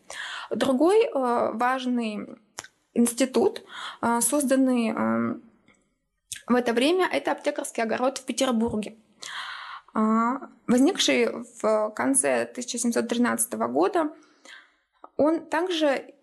[0.50, 1.10] Другой э,
[1.54, 2.28] важный
[2.94, 3.62] институт,
[4.22, 4.94] созданный
[6.48, 8.96] в это время, это аптекарский огород в Петербурге.
[9.94, 11.28] Возникший
[11.62, 14.14] в конце 1713 года,
[15.18, 16.14] он также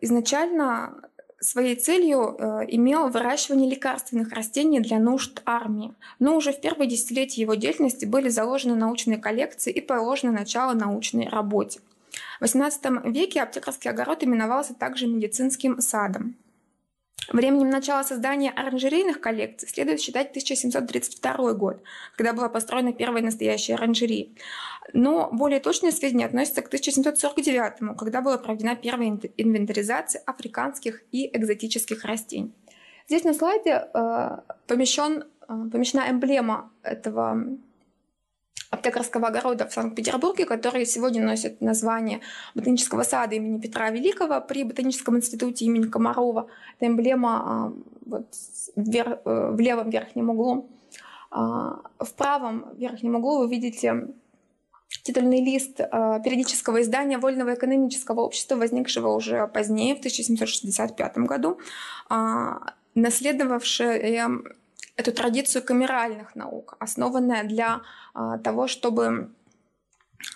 [0.00, 1.10] изначально
[1.44, 5.92] своей целью э, имел выращивание лекарственных растений для нужд армии.
[6.18, 11.28] Но уже в первые десятилетия его деятельности были заложены научные коллекции и положено начало научной
[11.28, 11.80] работе.
[12.40, 16.36] В XVIII веке аптекарский огород именовался также медицинским садом.
[17.32, 21.82] Временем начала создания оранжерейных коллекций следует считать 1732 год,
[22.16, 24.28] когда была построена первая настоящая оранжерея.
[24.92, 32.04] Но более точные сведения относятся к 1749, когда была проведена первая инвентаризация африканских и экзотических
[32.04, 32.52] растений.
[33.08, 37.58] Здесь на слайде э, помещен, э, помещена эмблема этого
[38.70, 42.20] аптекарского огорода в Санкт-Петербурге, который сегодня носит название
[42.54, 46.48] Ботанического сада имени Петра Великого при Ботаническом институте имени Комарова.
[46.76, 47.72] Это эмблема а,
[48.06, 48.26] вот,
[48.76, 50.68] вверх, э, в левом верхнем углу.
[51.30, 54.08] А, в правом верхнем углу вы видите
[55.02, 61.58] титульный лист а, периодического издания Вольного экономического общества, возникшего уже позднее, в 1765 году,
[62.94, 64.44] наследовавшее
[64.96, 67.82] эту традицию камеральных наук, основанная для
[68.14, 69.30] а, того, чтобы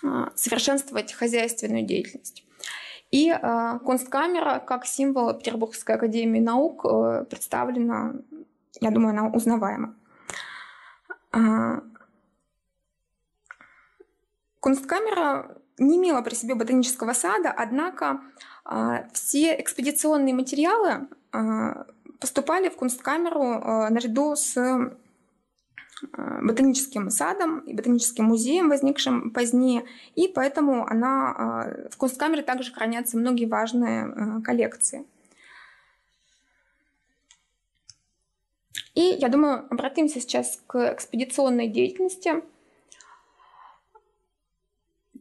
[0.03, 2.45] а, совершенствовать хозяйственную деятельность.
[3.11, 8.13] И а, Кунсткамера, как символ Петербургской академии наук, э, представлена,
[8.81, 9.95] я думаю, она узнаваема.
[14.59, 18.21] Кунсткамера не имела при себе ботанического сада, однако
[19.13, 21.07] все экспедиционные материалы
[22.19, 24.95] поступали в Кунсткамеру э, наряду с э,
[26.41, 33.17] ботаническим садом и ботаническим музеем, возникшим позднее, и поэтому она, э, в Кунсткамере также хранятся
[33.17, 35.05] многие важные коллекции.
[38.95, 42.43] И я думаю, обратимся сейчас к экспедиционной деятельности–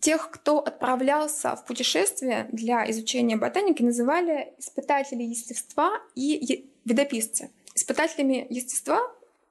[0.01, 7.51] Тех, кто отправлялся в путешествие для изучения ботаники, называли испытатели естества и видописцы.
[7.75, 9.01] Испытателями естества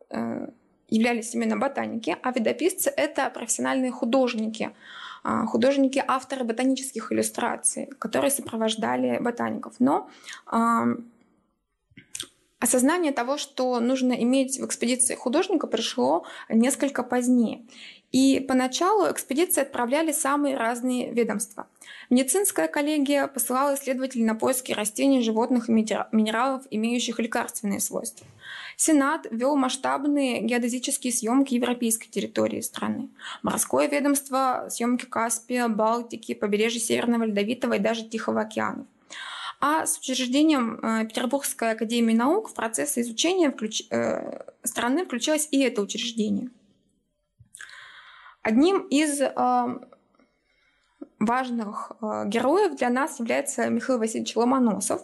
[0.10, 0.48] э,
[0.90, 4.72] являлись именно ботаники, а видописцы— это профессиональные художники,
[5.24, 9.76] а, художники, авторы ботанических иллюстраций, которые сопровождали ботаников.
[9.80, 10.10] Но
[12.60, 17.66] осознание того, что нужно иметь в экспедиции художника, пришло несколько позднее.
[18.12, 21.68] И поначалу экспедиции отправляли самые разные ведомства.
[22.10, 28.26] Медицинская коллегия посылала исследователей на поиски растений, животных и минералов, имеющих лекарственные свойства.
[28.78, 33.10] Сенат вел масштабные геодезические съемки европейской территории страны.
[33.42, 38.86] Морское ведомство– съемки Каспия, Балтики, побережья Северного Ледовитого и даже Тихого океана.
[39.60, 43.84] А с учреждением э, Петербургской академии наук в процесс изучения включ...
[43.90, 46.50] Э, страны включилось и это учреждение.
[48.44, 49.34] Одним из э,
[51.20, 51.92] важных
[52.26, 55.02] героев для нас является Михаил Васильевич Ломоносов.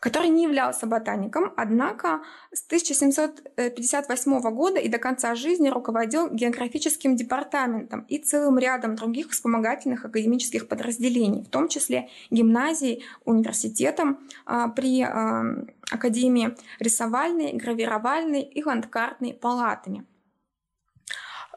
[0.00, 8.02] Который не являлся ботаником, однако с 1758 года и до конца жизни руководил географическим департаментом
[8.02, 15.42] и целым рядом других вспомогательных академических подразделений, в том числе гимназией, университетом а, при а,
[15.90, 20.04] Академии рисовальной, гравировальной и ландкартной палатами.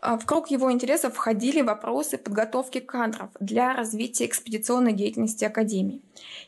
[0.02, 6.02] А, в круг его интересов входили вопросы подготовки кадров для развития экспедиционной деятельности Академии.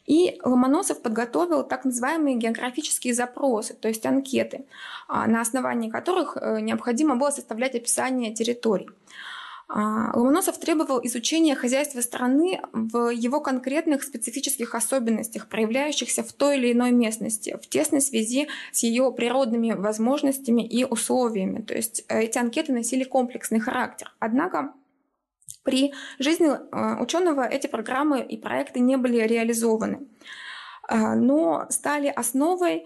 [0.08, 4.66] И Ломоносов подготовил так называемые географические запросы, то есть анкеты,
[5.08, 8.89] а, на основании которых э, необходимо было составлять описание территорий.
[9.69, 16.73] А, Ломоносов требовал изучения хозяйства страны в его конкретных специфических особенностях, проявляющихся в той или
[16.73, 21.62] иной местности, в тесной связи с ее природными возможностями и условиями.
[21.62, 24.12] То есть э, эти анкеты носили комплексный характер.
[24.19, 24.73] Однако
[25.63, 30.08] при жизни э, ученого эти программы и проекты не были реализованы,
[30.89, 32.86] э, но стали основой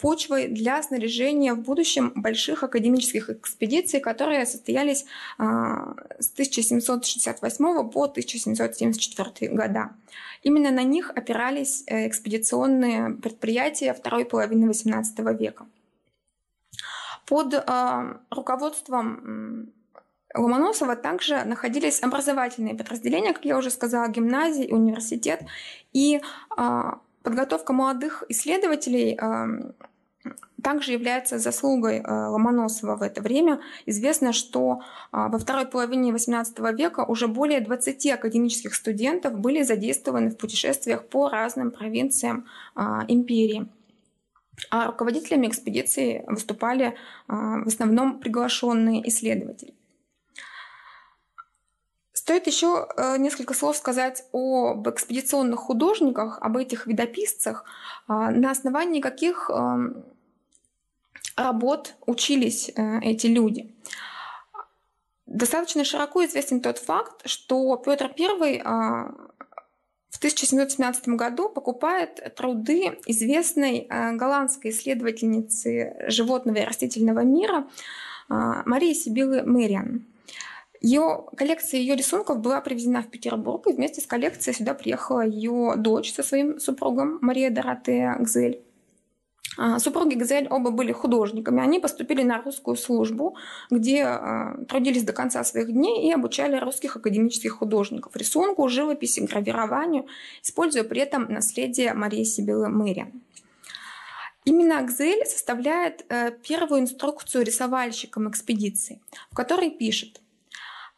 [0.00, 5.04] почвой для снаряжения в будущем больших академических экспедиций, которые состоялись
[5.38, 9.90] а, с 1768 по 1774 года.
[10.42, 15.66] Именно на них опирались э, экспедиционные предприятия второй половины XVIII века.
[17.26, 19.72] Под а, руководством
[20.34, 25.42] Ломоносова также находились образовательные подразделения, как я уже сказала, гимназии, университет.
[25.92, 26.20] И
[27.22, 29.18] Подготовка молодых исследователей
[30.62, 33.60] также является заслугой э, Ломоносова в это время.
[33.86, 40.30] Известно, что а, во второй половине XVIII века уже более 20 академических студентов были задействованы
[40.30, 43.68] в путешествиях по разным провинциям а, империи.
[44.70, 46.96] А руководителями экспедиции выступали
[47.28, 49.77] в основном приглашенные исследователи.
[52.28, 57.64] Стоит еще э, несколько слов сказать об экспедиционных художниках, об этих видописцах,
[58.06, 60.04] а, на основании каких эм,
[61.36, 63.74] работ учились э, эти люди.
[65.24, 69.14] Достаточно широко известен тот факт, что Петр I а,
[70.10, 77.66] в 1717 году покупает труды известной э, голландской исследовательницы животного и растительного мира
[78.28, 80.04] а, Марии Сибилы Мэриан.
[80.80, 85.74] Ее коллекция ее рисунков была привезена в Петербург, и вместе с коллекцией сюда приехала ее
[85.76, 88.62] дочь со своим супругом Мария Доротея Гзель.
[89.56, 91.60] А, супруги Гзель оба были художниками.
[91.60, 93.36] Они поступили на русскую службу,
[93.70, 100.06] где а, трудились до конца своих дней и обучали русских академических художников рисунку, живописи, гравированию,
[100.44, 103.12] используя при этом наследие Марии Сибилы Мэри.
[104.44, 110.20] Именно Акзель составляет э, первую инструкцию рисовальщикам экспедиции, в которой пишет–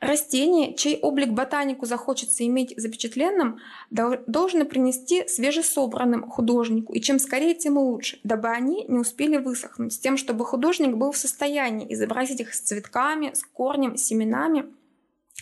[0.01, 3.59] Растение, чей облик ботанику захочется иметь запечатленным,
[3.91, 9.99] должно принести свежесобранным художнику, и чем скорее, тем лучше, дабы они не успели высохнуть, с
[9.99, 14.65] тем, чтобы художник был в состоянии изобразить их с цветками, с корнем, семенами,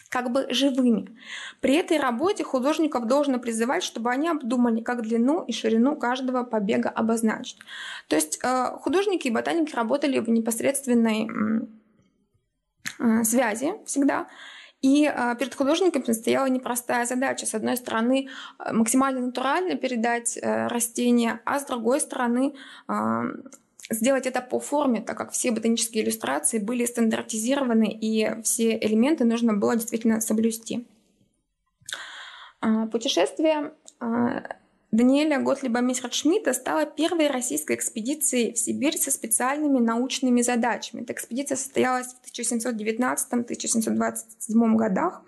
[0.08, 1.16] как бы живыми.
[1.60, 6.88] При этой работе художников должно призывать, чтобы они обдумали, как длину и ширину каждого побега
[6.88, 7.58] обозначить.
[8.08, 11.28] То есть э, художники и ботаники работали в непосредственной
[13.24, 14.26] связи всегда.
[14.80, 17.46] И э, перед художником стояла непростая задача.
[17.46, 22.54] С одной стороны, э, максимально натурально передать растения, а с другой стороны,
[23.90, 29.54] сделать это по форме, так как все ботанические иллюстрации были стандартизированы, и все элементы нужно
[29.54, 30.86] было действительно соблюсти.
[32.92, 33.72] Путешествие
[34.90, 41.02] Даниэля Готлиба Мессершмитта стала первой российской экспедицией в Сибирь со специальными научными задачами.
[41.02, 45.20] Эта экспедиция состоялась в 1719-1727 годах.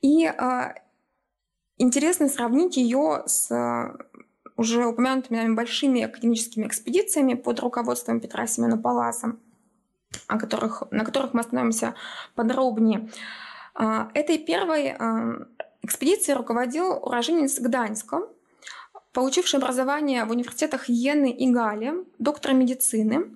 [0.00, 0.32] И э,
[1.76, 3.94] интересно сравнить ее с э,
[4.56, 9.36] уже упомянутыми нами большими академическими экспедициями под руководством Петра Семена Паласа,
[10.28, 11.94] о которых, на которых мы остановимся
[12.34, 13.10] подробнее.
[13.78, 15.44] Э, этой первой э,
[15.82, 18.22] экспедицией руководил уроженец Гданьска,
[19.12, 23.30] получивший образование в университетах Йены и Гали, доктор медицины,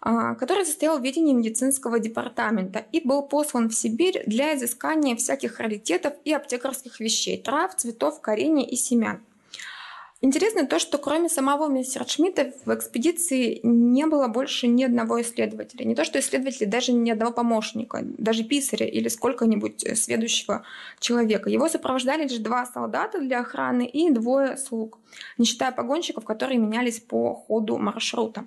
[0.00, 5.60] а, который состоял в ведении медицинского департамента и был послан в Сибирь для изыскания всяких
[5.60, 9.22] раритетов и аптекарских вещей, трав, цветов, коренья и семян.
[10.20, 15.84] Интересно то, что кроме самого Мессершмитта в экспедиции не было больше ни одного исследователя.
[15.84, 20.64] Не то, что исследователя, даже ни одного помощника, даже писаря или сколько-нибудь э, следующего
[20.98, 21.50] человека.
[21.50, 24.98] Его сопровождали лишь два солдата для охраны и двое слуг,
[25.36, 28.46] не считая погонщиков, которые менялись по ходу маршрута.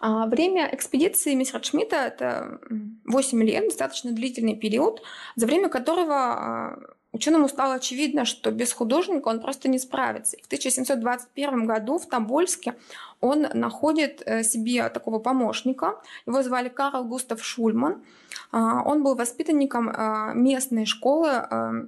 [0.00, 2.60] А время экспедиции мистера Шмидта– это
[3.06, 5.00] 8 лет, достаточно длительный период,
[5.36, 6.78] за время которого а,
[7.14, 10.36] ученому стало очевидно, что без художника он просто не справится.
[10.42, 12.74] В 1721 году в Тобольске
[13.20, 16.02] он находит э, себе такого помощника.
[16.26, 18.02] Его звали Карл Густав Шульман.
[18.50, 21.86] А, он был воспитанником а, местной школы а,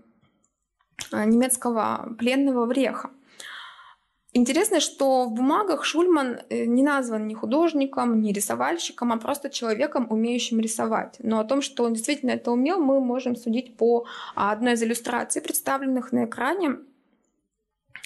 [1.12, 3.10] немецкого пленного Вреха.
[4.36, 10.06] Интересно, что в бумагах Шульман э, не назван ни художником, ни рисовальщиком, а просто человеком,
[10.10, 11.16] умеющим рисовать.
[11.20, 15.40] Но о том, что он действительно это умел, мы можем судить по одной из иллюстраций,
[15.40, 16.76] представленных на экране,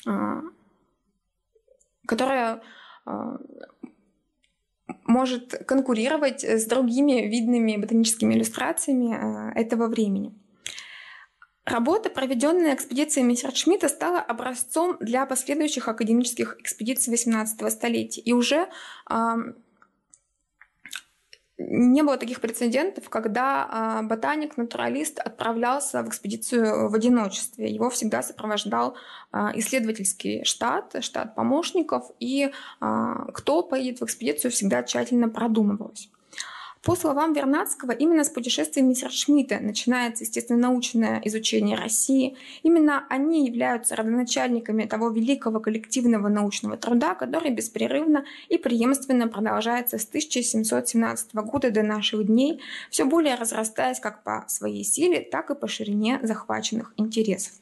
[0.06, 0.42] а,
[2.06, 2.62] которая
[3.06, 3.38] а,
[5.06, 10.32] может конкурировать с другими видными ботаническими иллюстрациями а, этого времени.
[11.64, 18.22] Работа, проведенная экспедицией Мессершмитта, стала образцом для последующих академических экспедиций XVIII столетия.
[18.22, 18.68] И уже
[19.10, 19.34] э,
[21.58, 27.70] не было таких прецедентов, когда э, ботаник, натуралист отправлялся в экспедицию в одиночестве.
[27.70, 28.96] Его всегда сопровождал
[29.32, 32.50] э, исследовательский штат, штат помощников, и
[32.80, 36.08] э, кто поедет в экспедицию, всегда тщательно продумывалось.
[36.82, 42.38] По словам Вернадского, именно с путешествий Мессершмитта начинается естественно-научное изучение России.
[42.62, 50.06] Именно они являются родоначальниками того великого коллективного научного труда, который беспрерывно и преемственно продолжается с
[50.06, 55.68] 1717 года до наших дней, все более разрастаясь как по своей силе, так и по
[55.68, 57.52] ширине захваченных интересов.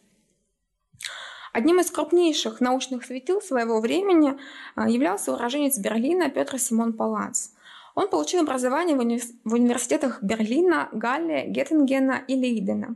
[1.52, 4.38] Одним из крупнейших научных светил своего времени
[4.76, 7.48] а, являлся уроженец Берлина Петр Симон Палац–
[7.99, 12.94] он получил образование в университетах Берлина, Галле, Геттингена и Лейдена.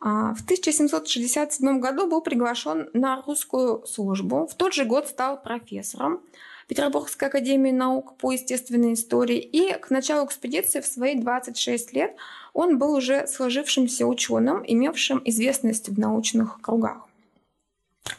[0.00, 4.48] А, в 1767 году был приглашен на русскую службу.
[4.48, 6.22] В тот же год стал профессором
[6.66, 9.38] Петербургской академии наук по естественной истории.
[9.38, 12.16] И к началу экспедиции в свои 26 лет
[12.52, 17.06] он был уже сложившимся ученым, имевшим известность в научных кругах.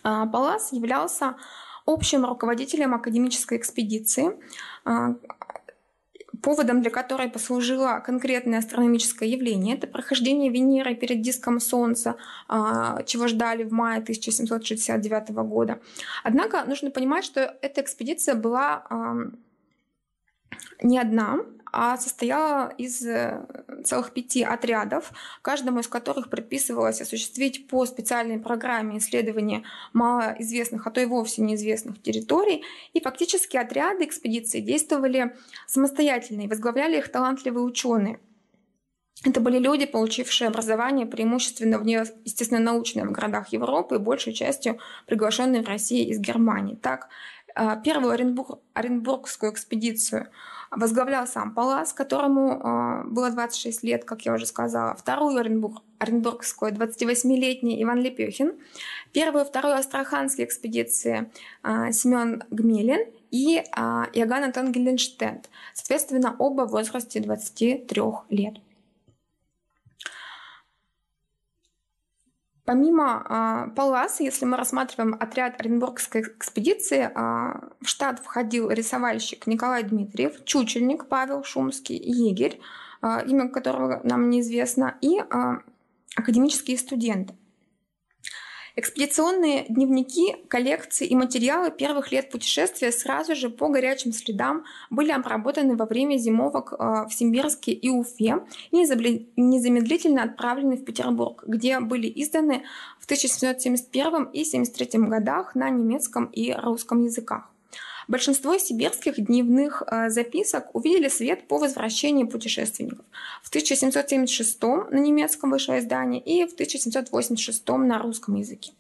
[0.04, 1.36] А, Палас являлся
[1.86, 4.38] общим руководителем академической экспедиции,
[4.86, 5.16] а,
[6.42, 9.76] поводом для которой послужило конкретное астрономическое явление.
[9.76, 12.16] Это прохождение Венеры перед диском Солнца,
[12.48, 15.80] а, чего ждали в мае 1769 года.
[16.24, 18.84] Однако нужно понимать, что эта экспедиция была
[20.82, 21.40] не одна,
[21.72, 23.46] а состояла из э,
[23.84, 25.12] целых пяти отрядов,
[25.42, 29.64] каждому из которых предписывалось осуществить по специальной программе исследования
[29.94, 32.64] малоизвестных, а то и вовсе неизвестных территорий.
[32.94, 35.36] И фактически отряды экспедиции действовали
[35.68, 38.20] самостоятельно и возглавляли их талантливые ученые.
[39.26, 45.68] Это были люди, получившие образование преимущественно в естественно-научных городах Европы и большей частью приглашенные в
[45.68, 46.76] Россию из Германии.
[46.76, 47.10] Так,
[47.56, 50.28] э, первую Оренбург, Оренбургскую экспедицию–
[50.72, 54.96] возглавлял сам Палас, которому э, было 26 лет, как я уже сказала.
[54.96, 58.54] Вторую Оренбург, Оренбургскую 28-летний Иван Лепехин.
[59.14, 61.32] Первую вторую Астраханские экспедиции
[61.64, 63.64] э, Семен Гмелин и э,
[64.14, 65.42] Иоганн Антон Гильденштейн.
[65.74, 68.56] Соответственно, оба в возрасте 23 лет.
[72.68, 79.84] Помимо э, Палласа, если мы рассматриваем отряд Оренбургской экспедиции, э, в штат входил рисовальщик Николай
[79.84, 82.60] Дмитриев, чучельник Павел Шумский, егерь,
[83.02, 85.24] э, имя которого нам неизвестно, и э,
[86.18, 87.36] академические студенты.
[88.80, 95.76] Экспедиционные дневники, коллекции и материалы первых лет путешествия сразу же по горячим следам были обработаны
[95.76, 102.08] во время зимовок э, в Симбирске и Уфе и незамедлительно отправлены в Петербург, где были
[102.08, 102.66] изданы
[103.00, 107.50] в 1771 и 1773 годах на немецком и русском языках.
[108.08, 113.06] Большинство сибирских дневных э, записок увидели свет по возвращении путешественников.
[113.44, 118.72] В 1776 на немецком вышло издание и в 1786 на русском языке.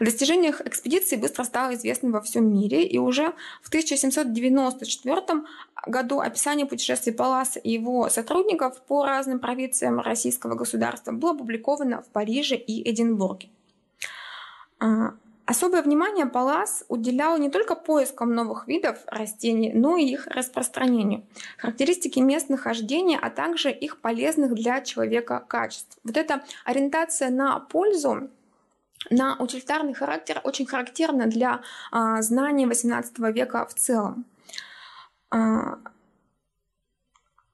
[0.00, 5.16] О достижениях экспедиции быстро стало известно во всем мире, и уже в 1794
[5.86, 12.08] году описание путешествий Паласа и его сотрудников по разным провинциям российского государства было опубликовано в
[12.08, 13.48] Париже и Эдинбурге.
[15.46, 21.24] Особое внимание Палас уделял не только поискам новых видов растений, но и их распространению.
[21.58, 25.98] Характеристики мест нахождения, а также их полезных для человека качеств.
[26.02, 28.28] Вот эта ориентация на пользу
[29.08, 31.60] на утилитарный характер очень характерна для
[31.92, 34.24] а, знаний XVIII века в целом.
[35.30, 35.78] А,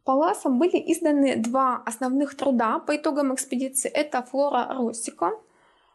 [0.05, 3.90] Паласом были изданы два основных труда по итогам экспедиции.
[3.90, 5.52] Это «Флора Россика», а,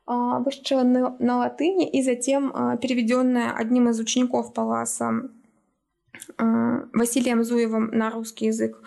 [0.07, 5.29] вышедшая на, на латыни и затем а, переведенная одним из учеников Паласа
[6.37, 8.81] а, Василием Зуевым на русский язык.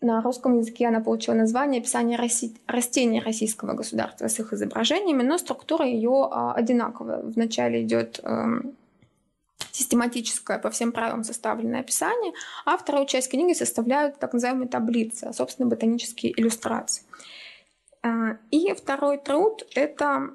[0.00, 2.18] На русском языке она получила название «Описание
[2.66, 7.22] растений российского государства» с их изображениями, но структура ее а, одинаковая.
[7.22, 8.22] Вначале идет
[9.72, 12.32] систематическое, по всем правилам составленное описание,
[12.64, 17.02] а вторую часть книги составляют так называемые таблицы, собственно, ботанические иллюстрации.
[18.06, 20.30] А, и второй труд— это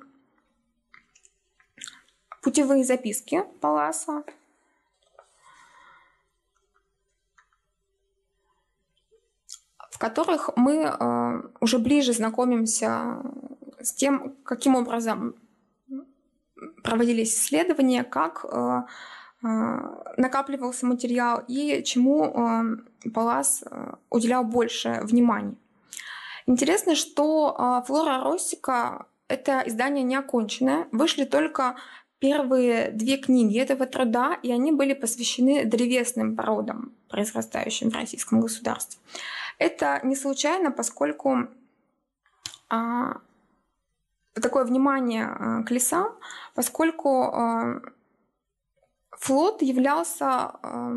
[2.41, 4.23] путевые записки Паласа,
[9.89, 13.21] в которых мы э, уже ближе знакомимся
[13.79, 15.35] с тем, каким образом
[16.83, 18.81] проводились исследования, как э,
[20.17, 22.77] накапливался материал и чему
[23.13, 23.63] Палас
[24.09, 25.55] уделял больше внимания.
[26.45, 30.87] Интересно, что «Флора Россика»— это издание не оконченное.
[30.91, 31.75] Вышли только
[32.21, 38.99] первые две книги этого труда, и они были посвящены древесным породам, произрастающим в российском государстве.
[39.57, 41.47] Это не случайно, поскольку
[42.69, 43.17] а,
[44.33, 46.15] такое внимание а, к лесам,
[46.53, 47.81] поскольку а,
[49.09, 50.93] флот являлся, а,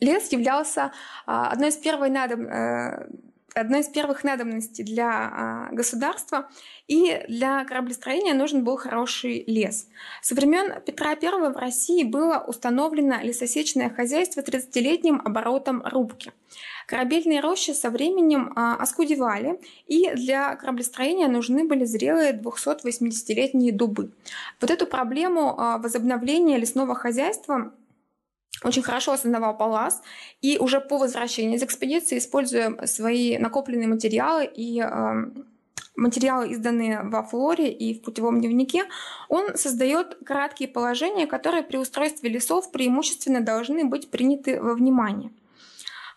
[0.00, 0.92] лес являлся
[1.24, 3.06] а, одной из первых надоб, а,
[3.54, 6.48] одной из первых надобностей для а, государства,
[6.88, 9.88] и для кораблестроения нужен был хороший лес.
[10.20, 16.32] Со времен Петра I в России было установлено лесосечное хозяйство 30-летним оборотом рубки.
[16.86, 24.10] Корабельные рощи со временем а, оскудевали, и для кораблестроения нужны были зрелые 280-летние дубы.
[24.60, 27.72] Вот эту проблему а, возобновления лесного хозяйства
[28.64, 30.02] очень хорошо осознавал Палас,
[30.40, 35.24] и уже по возвращении из экспедиции, используя свои накопленные материалы и э,
[35.96, 38.84] материалы, изданные во Флоре и в путевом дневнике,
[39.28, 45.30] он создает краткие положения, которые при устройстве лесов преимущественно должны быть приняты во внимание.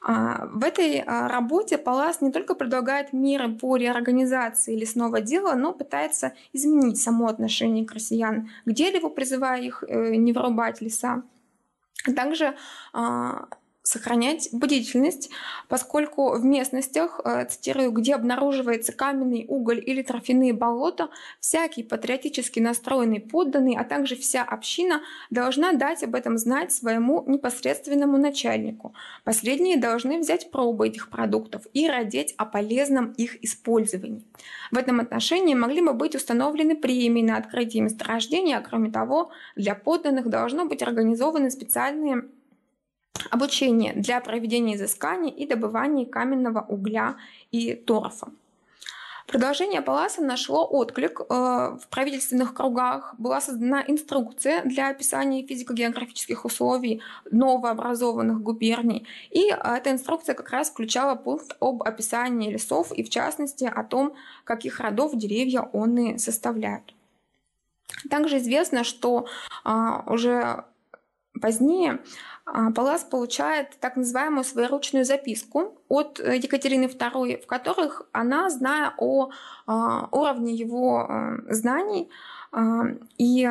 [0.07, 5.73] А, в этой а, работе Палас не только предлагает меры по реорганизации лесного дела, но
[5.73, 11.23] пытается изменить само отношение к россиян к дереву, призывая их э, не вырубать леса,
[12.14, 12.53] также
[12.93, 13.47] а,
[13.86, 15.29] сохранять бдительность,
[15.67, 21.09] поскольку в местностях, э, цитирую, где обнаруживается каменный уголь или трофяные болота,
[21.39, 28.17] всякий патриотически настроенный подданный, а также вся община должна дать об этом знать своему непосредственному
[28.17, 28.95] начальнику.
[29.23, 34.23] Последние должны взять пробы этих продуктов и родить о полезном их использовании.
[34.71, 39.75] В этом отношении могли бы быть установлены премии на открытие месторождения, а кроме того, для
[39.75, 42.23] подданных должно быть организованы специальные
[43.36, 47.15] обучение для проведения изысканий и добывания каменного угля
[47.51, 48.27] и торфа.
[49.27, 53.15] Продолжение Паласа нашло отклик э, в правительственных кругах.
[53.17, 59.07] Была создана инструкция для описания физико-географических условий новообразованных губерний.
[59.31, 64.13] И эта инструкция как раз включала пункт об описании лесов и, в частности, о том,
[64.43, 66.93] каких родов деревья он составляют.
[68.11, 69.25] Также известно, что
[69.63, 70.65] а, уже
[71.41, 71.99] позднее
[72.45, 78.93] а, Палас получает так называемую своеручную записку от э, Екатерины II, в которых она, зная
[78.97, 79.31] о
[79.65, 82.09] а, уровне его а, знаний
[83.17, 83.49] и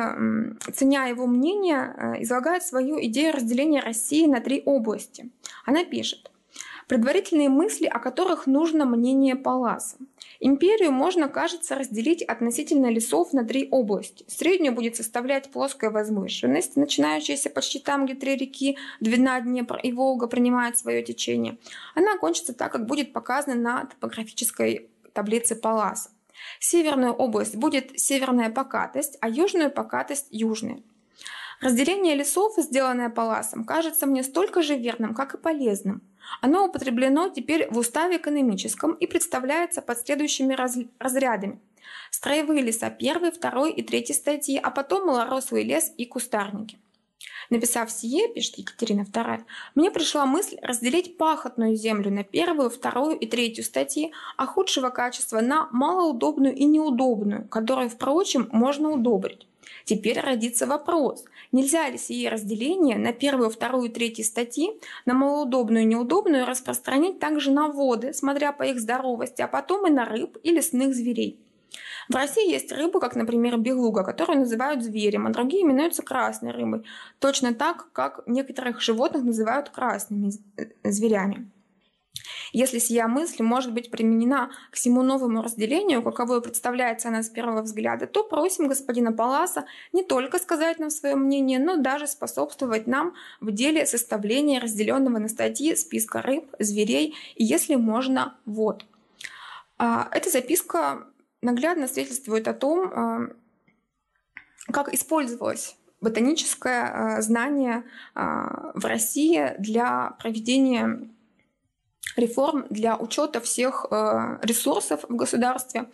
[0.73, 5.29] ценя его мнение, э, излагает свою идею разделения России на три области.
[5.63, 6.31] Она пишет,
[6.87, 9.97] предварительные мысли, о которых нужно мнение Паласа.
[10.39, 14.25] Империю можно, кажется, разделить относительно лесов на три области.
[14.27, 20.27] Среднюю будет составлять плоская возвышенность, начинающаяся почти там, где три реки, Двина, Днепр и Волга
[20.27, 21.57] принимают свое течение.
[21.95, 26.09] Она кончится так, как будет показано на топографической таблице Паласа.
[26.59, 30.83] Северную область будет северная покатость, а южную покатость– южная.
[31.61, 36.01] Разделение лесов, сделанное Паласом, кажется мне столько же верным, как и полезным.
[36.41, 40.77] Оно употреблено теперь в уставе экономическом и представляется под следующими раз...
[40.99, 41.59] разрядами.
[42.11, 46.77] Строевые леса первой, второй и третьей статьи, а потом малорослый лес и кустарники.
[47.49, 49.43] Написав сие, пишет Екатерина II,
[49.75, 55.41] мне пришла мысль разделить пахотную землю на первую, вторую и третью статьи, а худшего качества
[55.41, 59.47] на малоудобную и неудобную, которую, впрочем, можно удобрить.
[59.85, 64.71] Теперь родится вопрос, нельзя ли сие разделение на первую, вторую третью статьи,
[65.05, 69.91] на малоудобную и неудобную распространить также на воды, смотря по их здоровости, а потом и
[69.91, 71.39] на рыб и лесных зверей.
[72.09, 76.83] В России есть рыбы, как, например, белуга, которую называют зверем, а другие именуются красной рыбой,
[77.19, 81.49] точно так, как некоторых животных называют красными э, зверями.
[82.51, 87.61] Если сия мысль может быть применена к всему новому разделению, каковое представляется она с первого
[87.61, 93.13] взгляда, то просим господина Паласа не только сказать нам свое мнение, но даже способствовать нам
[93.41, 98.85] в деле составления разделенного на статьи списка рыб, зверей и, если можно, вод.
[99.77, 101.07] А, эта записка
[101.41, 103.19] наглядно свидетельствует о том, а,
[104.71, 111.09] как использовалась ботаническое а, знание в России для проведения
[112.15, 113.85] реформ для учета всех
[114.41, 115.85] ресурсов в государстве.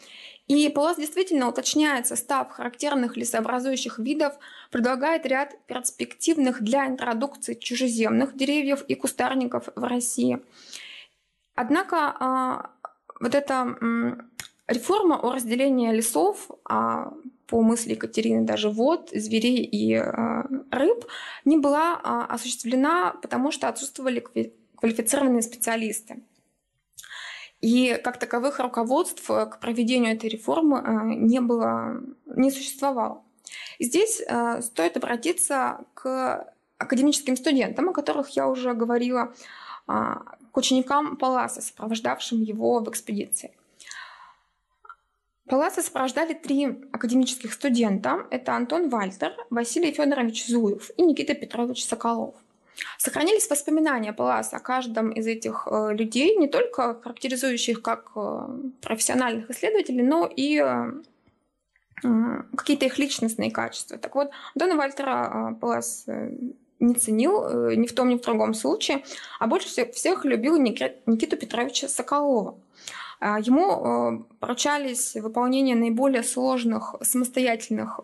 [0.47, 4.33] И Палас действительно уточняет состав характерных лесообразующих видов,
[4.69, 10.41] предлагает ряд перспективных для интродукции чужеземных деревьев и кустарников в России.
[11.55, 12.69] Однако
[13.19, 13.77] вот эта
[14.67, 17.13] реформа о разделении лесов, а
[17.47, 21.05] по мысли Екатерины даже вод, зверей и а, рыб,
[21.43, 24.23] не была а, осуществлена, потому что отсутствовали
[24.81, 26.21] квалифицированные специалисты.
[27.61, 33.23] И как таковых руководств к проведению этой реформы а, не было, не существовало.
[33.79, 34.21] Здесь
[34.61, 39.33] стоит обратиться к академическим студентам, о которых я уже говорила,
[39.87, 43.51] к ученикам Паласа, сопровождавшим его в экспедиции.
[45.47, 48.25] Паласа сопровождали три академических студента.
[48.29, 52.35] Это Антон Вальтер, Василий Федорович Зуев и Никита Петрович Соколов.
[52.97, 58.47] Сохранились воспоминания Паласа о каждом из этих э, людей, не только характеризующих как э,
[58.81, 60.91] профессиональных исследователей, но и э,
[62.55, 63.97] какие-то их личностные качества.
[63.97, 66.05] Так вот, Антона Вальтера Палас
[66.79, 69.03] не ценил ни в том, ни в другом случае,
[69.39, 72.55] а больше всех, любил Никиту Петровича Соколова.
[73.21, 77.99] Ему поручались выполнение наиболее сложных самостоятельных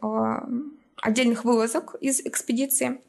[1.02, 3.02] отдельных вылазок из экспедиции.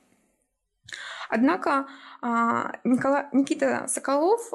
[1.28, 1.86] Однако
[2.20, 3.28] а, Никола...
[3.32, 4.52] Никита Соколов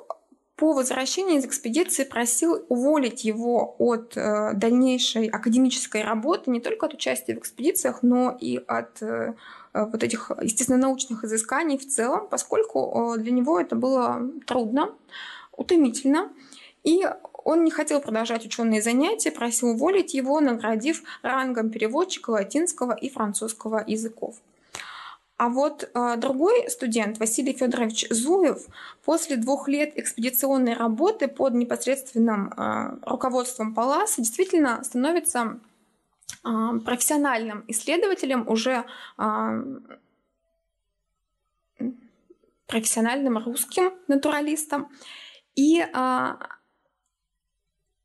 [0.55, 7.35] по возвращении из экспедиции просил уволить его от дальнейшей академической работы, не только от участия
[7.35, 9.01] в экспедициях, но и от
[9.73, 14.93] Э, вот этих естественно-научных изысканий в целом, поскольку э, для него это было трудно,
[15.51, 16.31] утомительно,
[16.83, 17.07] и
[17.43, 23.83] он не хотел продолжать ученые занятия, просил уволить его, наградив рангом переводчика латинского и французского
[23.85, 24.35] языков.
[25.43, 28.65] А вот э, другой студент, Василий Федорович Зуев,
[29.03, 35.59] после двух лет экспедиционной работы под непосредственным э, руководством Паласа действительно становится
[36.43, 38.85] а, профессиональным исследователем, уже
[39.17, 39.59] а,
[42.67, 44.89] профессиональным русским натуралистом.
[45.55, 46.37] И а,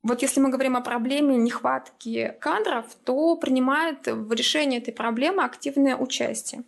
[0.02, 5.94] вот если мы говорим о проблеме нехватки кадров, то принимает в решении этой проблемы активное
[5.96, 6.64] участие.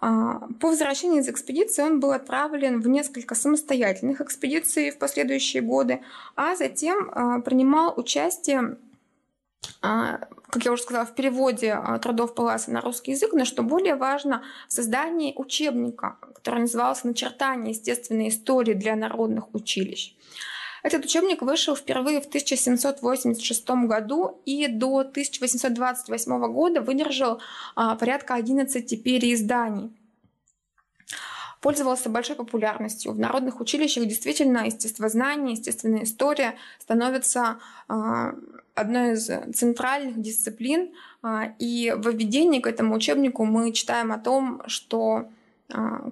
[0.00, 6.00] По возвращении из экспедиции он был отправлен в несколько самостоятельных экспедиций в последующие годы,
[6.34, 8.76] а затем принимал участие
[9.82, 13.62] а, как я уже сказала, в переводе а, трудов Паласа на русский язык, но что
[13.62, 20.14] более важно, в создании учебника, который назывался «Начертание естественной истории для народных училищ».
[20.86, 27.40] Этот учебник вышел впервые в 1786 году и до 1828 года выдержал
[27.74, 29.90] а, порядка 11 переизданий
[31.60, 33.10] пользовался большой популярностью.
[33.10, 37.58] В народных училищах действительно естествознание, естественная история становятся
[37.88, 40.92] одной из центральных дисциплин.
[41.20, 45.28] А, и в введении к этому учебнику мы читаем о том, что
[45.72, 46.10] а,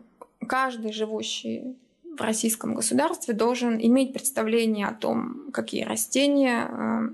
[0.48, 1.76] каждый живущий
[2.16, 7.10] в российском государстве должен иметь представление о том, какие растения, а,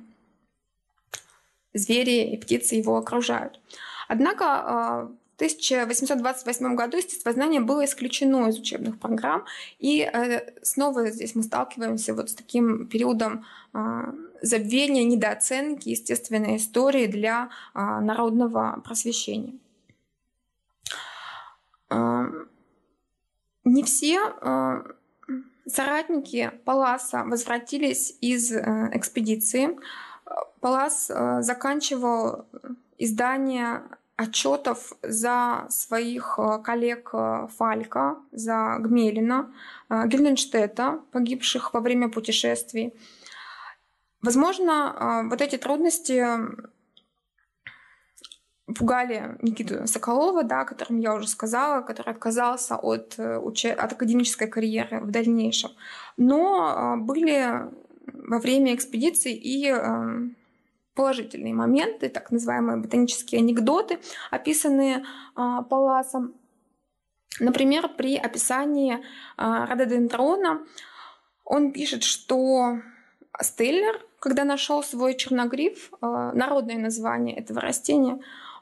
[1.75, 3.61] звери и птицы его окружают.
[4.09, 9.47] Однако 1828 году естествознание было исключено из учебных программ,
[9.79, 13.47] и э, снова здесь мы сталкиваемся вот с таким периодом
[14.43, 19.55] забвения, недооценки естественной истории для народного просвещения.
[23.71, 24.19] А, не все
[25.67, 29.79] соратники Паласа возвратились из э, экспедиции.
[30.61, 32.47] Палас э, заканчивал
[32.99, 33.83] издание
[34.17, 37.13] отчетов за своих э, коллег
[37.57, 39.53] Фалька, за Гмелина,
[39.89, 42.93] Гильденштета, погибших во время путешествий.
[44.23, 46.27] Возможно, вот эти трудности
[48.79, 55.01] пугали Никиту Соколова, да, о котором я уже сказала, который отказался от, от академической карьеры
[55.01, 55.71] в дальнейшем.
[56.17, 57.69] Но были
[58.07, 59.73] во время экспедиции и
[60.95, 64.01] положительные моменты, так называемые ботанические анекдоты,
[64.31, 65.05] описанные
[65.35, 66.35] а, Паласом.
[67.39, 68.99] Например, при описании
[69.37, 70.67] а, рододендрона
[71.45, 72.81] Он пишет, что
[73.41, 78.21] Стейлер, когда нашел свой черногриф, э, народное название этого растения,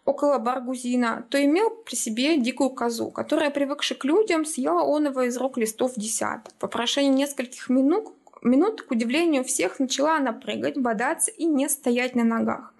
[0.08, 5.36] около Баргузина, то имел при себе дикую козу, которая, привыкшая к людям, съела оного из
[5.36, 6.54] рук листов десяток.
[6.54, 12.14] По прошении нескольких минут, минут, к удивлению всех, начала она прыгать, бодаться и не стоять
[12.14, 12.72] на ногах.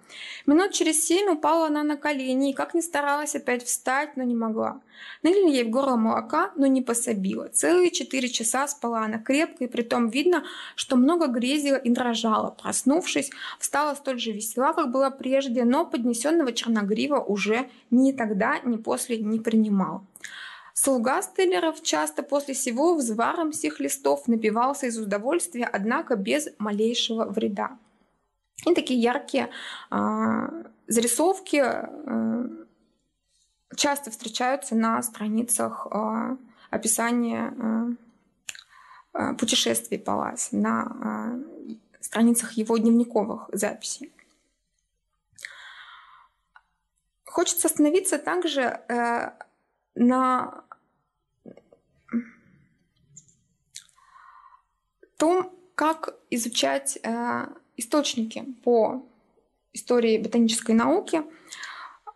[0.45, 4.35] Минут через семь упала она на колени и как ни старалась опять встать, но не
[4.35, 4.81] могла.
[5.23, 7.49] Налили ей в горло молока, но не пособила.
[7.49, 10.43] Целые четыре часа спала она крепко, и притом видно,
[10.75, 12.51] что много грезила и дрожала.
[12.61, 18.77] Проснувшись, встала столь же весела, как была прежде, но поднесенного черногрива уже ни тогда, ни
[18.77, 20.03] после не принимал.
[20.73, 27.77] Слуга Стеллеров часто после всего взваром всех листов напивался из удовольствия, однако без малейшего вреда.
[28.65, 29.49] И такие яркие
[29.89, 30.49] а,
[30.87, 32.49] зарисовки а,
[33.75, 36.37] часто встречаются на страницах а,
[36.69, 37.87] описания а,
[39.13, 41.39] а путешествий Паласи, на
[41.99, 44.11] страницах его дневниковых записей.
[47.25, 49.31] Хочется остановиться также э,
[49.95, 50.63] на
[55.17, 57.47] том, как изучать э,
[57.79, 59.03] источники по
[59.73, 61.23] истории ботанической науки.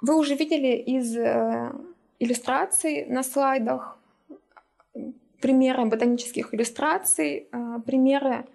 [0.01, 1.71] Вы уже видели из э,
[2.19, 3.97] иллюстраций на слайдах
[5.41, 8.45] примеры ботанических иллюстраций, э, примеры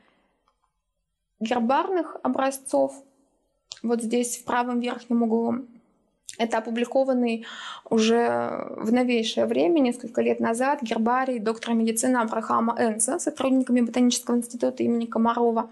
[1.40, 2.92] гербарных образцов.
[3.82, 5.54] Вот здесь в правом верхнем углу.
[6.38, 7.46] Это опубликованный
[7.90, 14.82] уже в новейшее время, несколько лет назад, гербарий доктора медицины Абрахама Энса, сотрудниками Ботанического института
[14.82, 15.68] имени Комарова.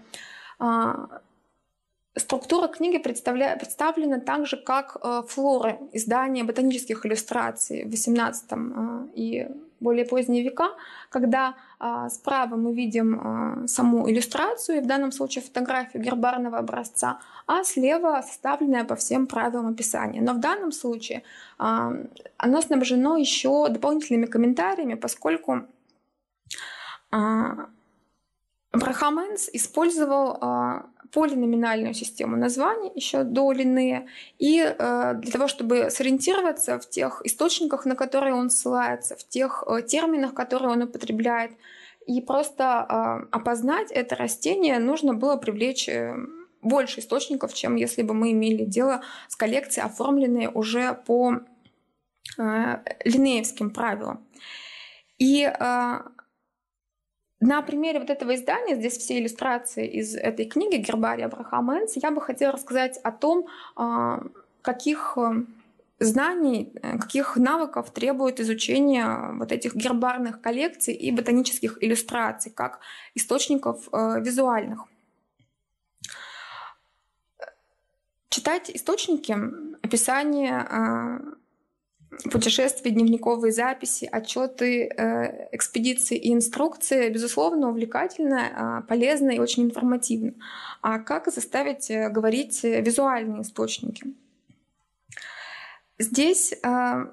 [2.17, 9.47] Структура книги представлена так же, как э, флоры, издания ботанических иллюстраций в XVIII э, и
[9.79, 10.69] более поздние века,
[11.09, 18.23] когда э, справа мы видим саму иллюстрацию, в данном случае фотографию гербарного образца, а слева
[18.25, 20.21] составленная по всем правилам описания.
[20.21, 21.21] Но в данном случае
[21.57, 25.67] оно снабжено еще дополнительными комментариями, поскольку
[28.71, 30.37] Абрахам Энс использовал
[31.11, 37.95] полиноминальную систему названий, еще до и э, для того, чтобы сориентироваться в тех источниках, на
[37.95, 41.51] которые он ссылается, в тех э, терминах, которые он употребляет,
[42.05, 46.15] и просто э, опознать это растение нужно было привлечь э,
[46.61, 51.39] больше источников, чем если бы мы имели дело с коллекцией, оформленной уже по
[52.37, 54.25] э, линеевским правилам.
[55.17, 55.99] И э,
[57.39, 62.11] на примере вот этого издания, здесь все иллюстрации из этой книги Гербария Абрахама Энс, я
[62.11, 64.23] бы хотела рассказать о том, а,
[64.63, 65.45] каких э,
[65.99, 72.79] знаний, э, каких навыков требует изучение вот этих гербарных коллекций и ботанических иллюстраций, как
[73.15, 74.85] источников э, визуальных.
[78.29, 79.35] Читать источники,
[79.81, 80.67] описание
[82.31, 90.33] путешествия, дневниковые записи, отчеты э, экспедиции и инструкции, безусловно, увлекательно, э, полезно и очень информативно.
[90.81, 94.13] А как заставить э, говорить визуальные источники?
[95.99, 97.05] Здесь э,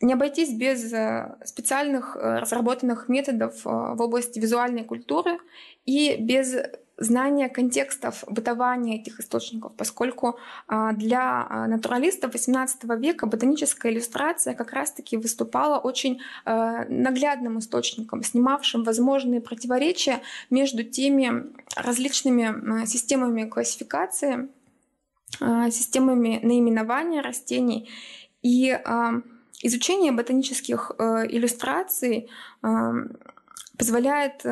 [0.00, 5.38] не обойтись без э, специальных э, разработанных методов в области визуальной культуры
[5.86, 6.54] и без
[6.98, 14.72] знание контекстов бытования этих источников, поскольку а, для а, натуралистов XVIII века ботаническая иллюстрация как
[14.72, 24.48] раз-таки выступала очень а, наглядным источником, снимавшим возможные противоречия между теми различными системами классификации,
[25.70, 27.90] системами наименования растений.
[28.42, 28.70] И
[29.62, 32.30] изучение ботанических иллюстраций
[33.76, 34.44] позволяет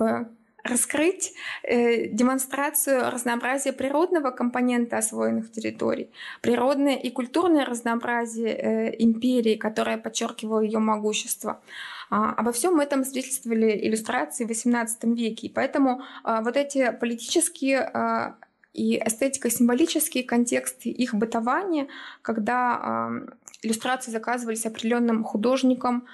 [0.00, 0.28] бы
[0.64, 1.32] раскрыть
[1.62, 10.60] э, демонстрацию разнообразия природного компонента освоенных территорий, природное и культурное разнообразие э, империи, которое подчеркивало
[10.60, 11.60] ее могущество.
[12.10, 15.46] А, обо всем этом свидетельствовали иллюстрации в XVIII веке.
[15.46, 18.36] И поэтому а, вот эти политические а,
[18.72, 21.88] и эстетико-символические контексты их бытования,
[22.22, 23.10] когда
[23.62, 26.06] иллюстрации заказывались определенным художником,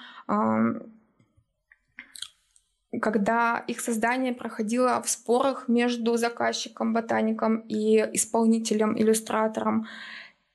[3.01, 9.87] когда их создание проходило в спорах между заказчиком, ботаником и исполнителем, иллюстратором.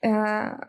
[0.03, 0.67] Э,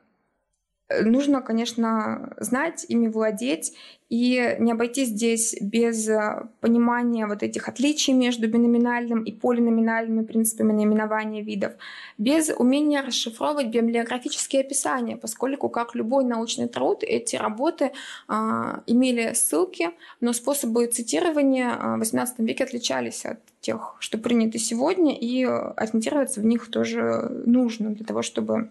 [1.01, 3.73] нужно, конечно, знать, ими владеть
[4.13, 10.71] и не обойтись здесь без э, понимания вот этих отличий между биноминальным и полиноминальными принципами
[10.71, 11.73] наименования видов,
[12.19, 17.91] без умения расшифровывать библиографические описания, поскольку, как любой научный труд, эти работы
[18.27, 19.89] а, имели ссылки,
[20.21, 26.39] но способы цитирования а, в XVIII веке отличались от тех, что приняты сегодня, и ориентироваться
[26.39, 28.69] в них тоже нужно для того, чтобы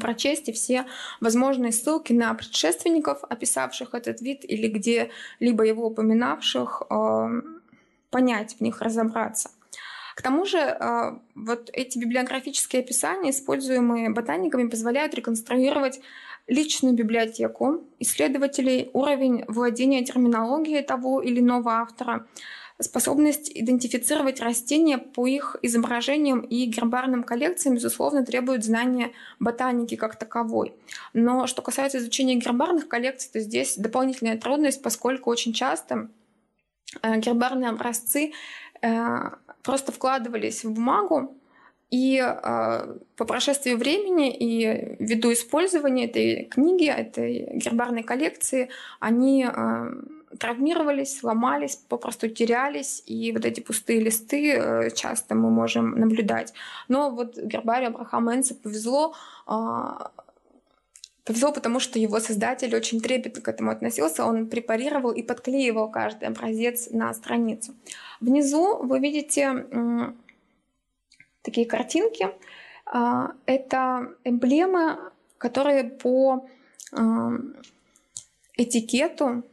[0.00, 0.86] прочесть и все
[1.20, 7.30] возможные ссылки на предшественников, описавших этот вид, или где-либо его упоминавших, а,
[8.10, 9.50] понять в них, разобраться.
[10.14, 16.00] К тому же а, вот эти библиографические описания, используемые ботаниками, позволяют реконструировать
[16.46, 22.26] личную библиотеку исследователей, уровень владения терминологией того или иного автора,
[22.80, 30.74] Способность идентифицировать растения по их изображениям и гербарным коллекциям, безусловно, требует знания ботаники как таковой.
[31.12, 36.08] Но что касается изучения гербарных коллекций, то здесь дополнительная трудность, поскольку очень часто
[37.02, 38.32] э, гербарные образцы
[38.80, 39.18] э,
[39.62, 41.36] просто вкладывались в бумагу,
[41.90, 49.46] и э, по прошествии времени и ввиду использования этой книги, этой гербарной коллекции, они
[50.38, 56.52] травмировались, сломались, попросту терялись, и вот эти пустые листы э, часто мы можем наблюдать.
[56.88, 59.14] Но вот гербарию Абрахама Энса повезло,
[59.46, 60.10] а,
[61.24, 64.24] Повезло, потому что его создатель очень трепетно к этому относился.
[64.24, 67.76] Он препарировал и подклеивал каждый образец на страницу.
[68.20, 69.66] Внизу вы видите
[71.42, 72.28] такие картинки.
[72.86, 74.98] А, это эмблемы,
[75.38, 76.44] которые по
[78.56, 79.44] этикету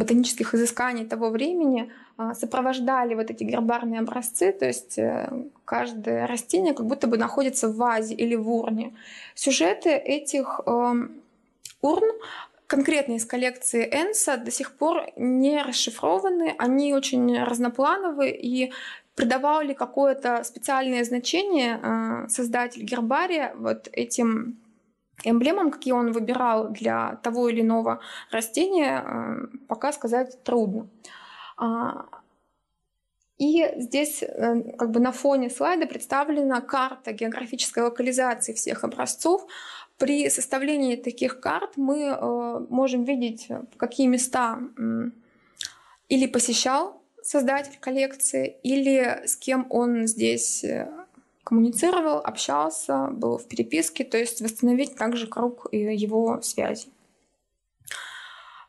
[0.00, 5.30] ботанических изысканий того времени а, сопровождали вот эти гербарные образцы, то есть э,
[5.64, 8.94] каждое растение как будто бы находится в вазе или в урне.
[9.34, 11.20] Сюжеты этих эм,
[11.82, 12.10] урн
[12.66, 18.72] конкретно из коллекции Энса до сих пор не расшифрованы, они очень разноплановые и
[19.16, 24.56] придавали какое-то специальное значение э, создатель гербария вот этим
[25.24, 28.00] эмблемам, какие он выбирал для того или иного
[28.30, 30.88] растения, э, пока сказать трудно.
[31.56, 32.06] А,
[33.38, 39.46] и здесь э, как бы на фоне слайда представлена карта географической локализации всех образцов.
[39.96, 44.60] При составлении таких карт мы э, можем видеть, какие места
[46.08, 50.64] или посещал создатель коллекции, или с кем он здесь
[51.50, 56.92] коммуницировал, общался, был в переписке, то есть восстановить также круг его связей.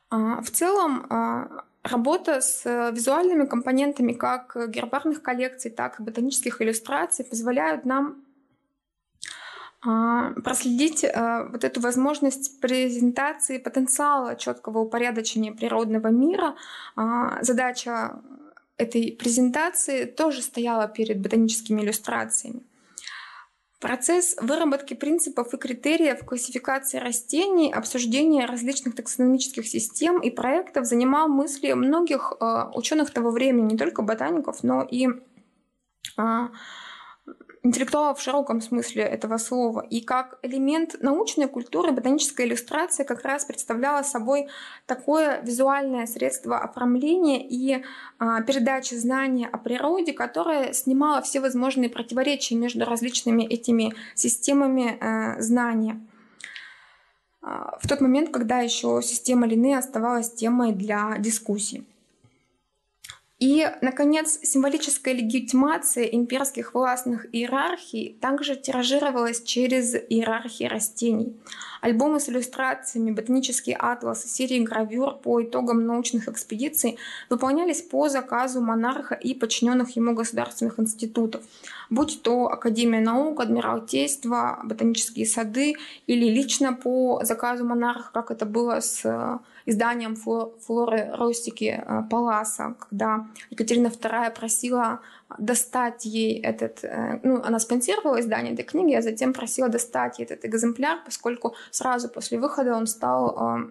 [0.09, 7.23] А, в целом, а, работа с визуальными компонентами как гербарных коллекций, так и ботанических иллюстраций
[7.23, 8.25] позволяют нам
[9.85, 11.05] а, проследить
[11.51, 16.55] вот эту возможность презентации потенциала четкого упорядочения природного мира.
[17.41, 18.19] Задача
[18.77, 22.63] этой презентации тоже стояла перед ботаническими иллюстрациями.
[23.81, 31.73] Процесс выработки принципов и критериев классификации растений, обсуждения различных таксономических систем и проектов занимал мысли
[31.73, 36.47] многих э, ученых того времени, не только ботаников, но и э,
[37.63, 39.85] интеллектуалов в широком смысле этого слова.
[39.89, 44.47] И как элемент научной культуры ботаническая иллюстрация как раз представляла собой
[44.87, 47.83] такое визуальное средство оформления и
[48.17, 55.39] а, передачи знания о природе, которое снимало все возможные противоречия между различными этими системами а,
[55.41, 56.01] знания
[57.41, 61.85] а, в тот момент, когда еще система Лины оставалась темой для дискуссий.
[63.41, 71.35] И, наконец, символическая легитимация имперских властных иерархий также тиражировалась через иерархии растений.
[71.81, 76.99] Альбомы с иллюстрациями, ботанические атласы, серии гравюр по итогам научных экспедиций
[77.31, 81.41] выполнялись по заказу монарха и подчиненных ему государственных институтов,
[81.89, 88.81] будь то Академия наук, Адмиралтейство, ботанические сады или лично по заказу монарха, как это было
[88.81, 95.01] с изданием Флоры Ростики э, Паласа, когда Екатерина II просила
[95.37, 100.25] достать ей этот, э, ну, она спонсировала издание этой книги, а затем просила достать ей
[100.25, 103.69] этот экземпляр, поскольку сразу после выхода он стал э,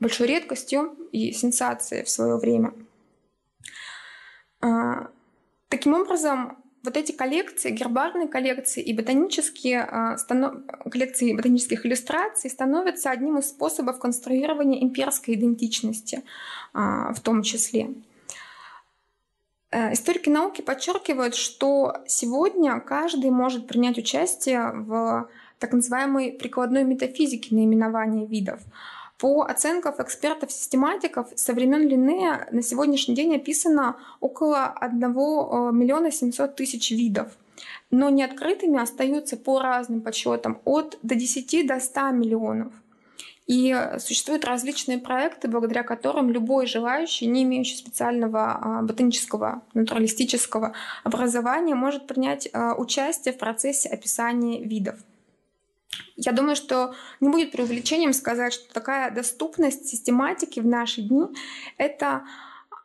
[0.00, 2.72] большой редкостью и сенсацией в свое время.
[5.68, 10.54] Таким образом, вот эти коллекции, гербарные коллекции и ботанические станов...
[10.90, 16.22] коллекции ботанических иллюстраций становятся одним из способов конструирования имперской идентичности
[16.74, 16.78] э,
[17.12, 17.90] в том числе.
[19.70, 27.52] Э, историки науки подчеркивают, что сегодня каждый может принять участие в так называемой прикладной метафизики
[27.52, 28.60] наименования видов.
[29.18, 35.08] По оценкам экспертов-систематиков, со времен Линнея на сегодняшний день описано около 1 э,
[35.72, 37.36] миллиона 700 тысяч видов.
[37.90, 42.72] Но неоткрытыми остаются по разным подсчетам от до 10 до 100 миллионов.
[43.48, 51.74] И существуют различные проекты, благодаря которым любой желающий, не имеющий специального а, ботанического, натуралистического образования,
[51.74, 54.96] может принять а, участие в процессе описания видов.
[56.16, 61.26] Я думаю, что не будет преувеличением сказать, что такая доступность систематики в наши дни—
[61.78, 62.24] это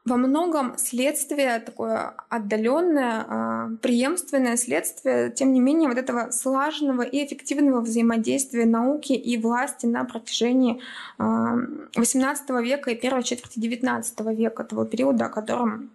[0.06, 7.26] во многом следствие такое отдаленное, а, преемственное следствие, тем не менее, вот этого слаженного и
[7.26, 10.82] эффективного взаимодействия науки и власти на протяжении
[11.18, 15.90] XVIII века и первой четверти XIX века, того периода, о котором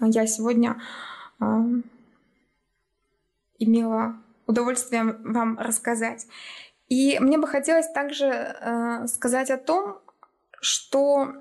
[0.00, 0.80] я сегодня
[1.38, 1.62] а,
[3.58, 4.16] имела
[4.50, 6.26] удовольствие вам рассказать.
[6.88, 9.98] И мне бы хотелось также э, сказать о том,
[10.60, 11.34] что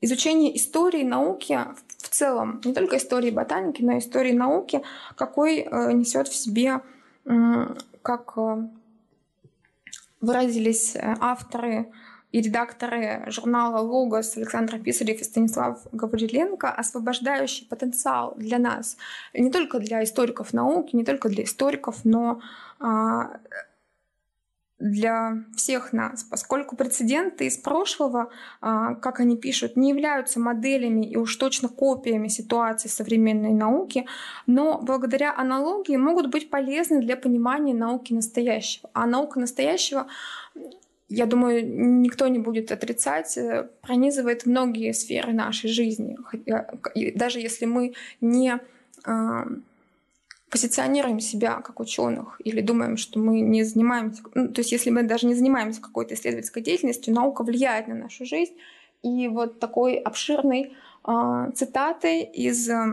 [0.00, 1.58] изучение истории науки
[1.98, 4.82] в целом, не только истории ботаники, но и истории науки,
[5.16, 6.82] какой э, несет в себе,
[8.02, 8.68] как э,
[10.20, 11.92] выразились э, авторы
[12.32, 18.96] и редакторы журнала «Логос» Александр Писарев и Станислав Гавриленко, освобождающий потенциал для нас,
[19.32, 22.40] не только для историков науки, не только для историков, но
[22.80, 23.38] а,
[24.78, 31.16] для всех нас, поскольку прецеденты из прошлого, а, как они пишут, не являются моделями и
[31.16, 34.06] уж точно копиями ситуации современной науки,
[34.46, 38.88] но благодаря аналогии могут быть полезны для понимания науки настоящего.
[38.92, 40.06] А наука настоящего
[41.08, 41.66] я думаю,
[42.02, 46.16] никто не будет отрицать, э, пронизывает многие сферы нашей жизни.
[47.14, 48.60] Даже если мы не
[50.50, 55.02] позиционируем себя как ученых или думаем, что мы не занимаемся, ну, то есть если мы
[55.02, 58.54] даже не занимаемся какой-то исследовательской деятельностью, наука влияет на нашу жизнь.
[59.02, 60.74] И вот такой обширной
[61.06, 62.84] э, цитатой из э,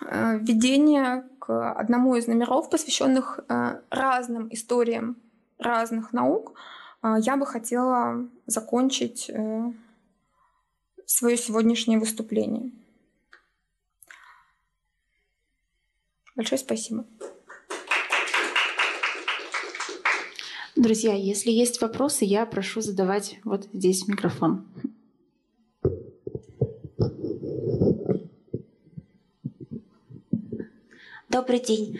[0.00, 5.16] введения к одному из номеров, посвященных э, разным историям
[5.58, 9.72] разных наук, э, я бы хотела закончить э,
[11.06, 12.72] свое сегодняшнее выступление.
[16.34, 17.06] Большое спасибо.
[20.76, 24.66] Друзья, если есть вопросы, я прошу задавать вот здесь микрофон.
[31.30, 31.98] Добрый день.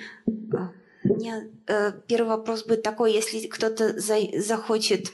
[1.16, 5.12] Меня э, первый вопрос будет такой, если кто-то за, захочет,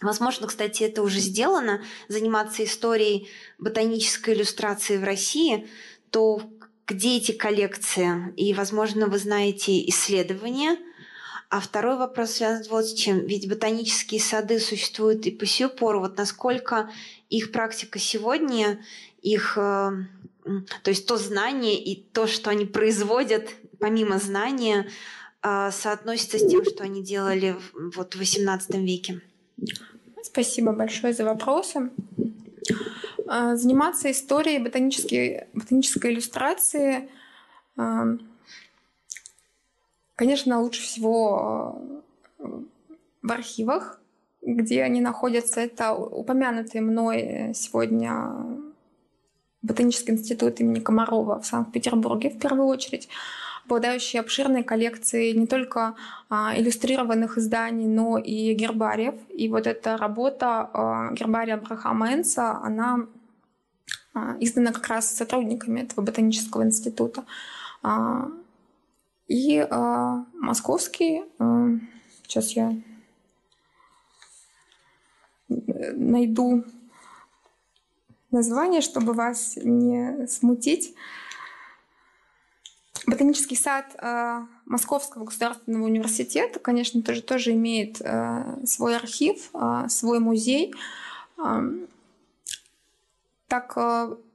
[0.00, 3.28] возможно, кстати, это уже сделано, заниматься историей
[3.58, 5.68] ботанической иллюстрации в России,
[6.10, 6.42] то
[6.88, 8.32] где эти коллекции?
[8.36, 10.76] И, возможно, вы знаете исследования.
[11.50, 13.26] А второй вопрос связан вот с чем.
[13.26, 16.00] Ведь ботанические сады существуют и по сию пору.
[16.00, 16.90] Вот насколько
[17.30, 18.84] их практика сегодня,
[19.22, 19.90] их, э,
[20.82, 24.90] то есть то знание и то, что они производят, помимо знания,
[25.42, 27.56] соотносится с тем, что они делали
[27.94, 29.20] вот в XVIII веке?
[30.22, 31.90] Спасибо большое за вопросы.
[33.26, 37.10] А, заниматься историей ботанической, ботанической иллюстрации,
[37.76, 38.16] а,
[40.16, 41.78] конечно, лучше всего
[42.38, 42.62] а,
[43.22, 44.00] в архивах,
[44.40, 45.60] где они находятся.
[45.60, 48.58] Это упомянутый мной сегодня
[49.60, 53.08] Ботанический институт имени Комарова в Санкт-Петербурге в первую очередь
[53.68, 55.94] обладающий обширной коллекцией не только
[56.30, 59.14] а, иллюстрированных изданий, но и гербариев.
[59.28, 63.06] И вот эта работа а, гербария Абрахама Энса, она
[64.14, 67.24] а, издана как раз сотрудниками этого ботанического института.
[69.28, 69.68] И
[70.34, 71.22] московский,
[72.22, 72.74] сейчас я
[75.48, 76.64] найду
[78.30, 80.94] название, чтобы вас не смутить.
[83.08, 90.18] Ботанический сад э, Московского государственного университета, конечно, тоже, тоже имеет э, свой архив, э, свой
[90.20, 90.74] музей.
[93.46, 93.78] Так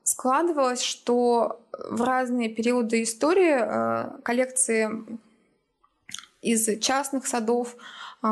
[0.03, 4.89] складывалось, что в разные периоды истории коллекции
[6.43, 7.75] из частных садов
[8.21, 8.27] э,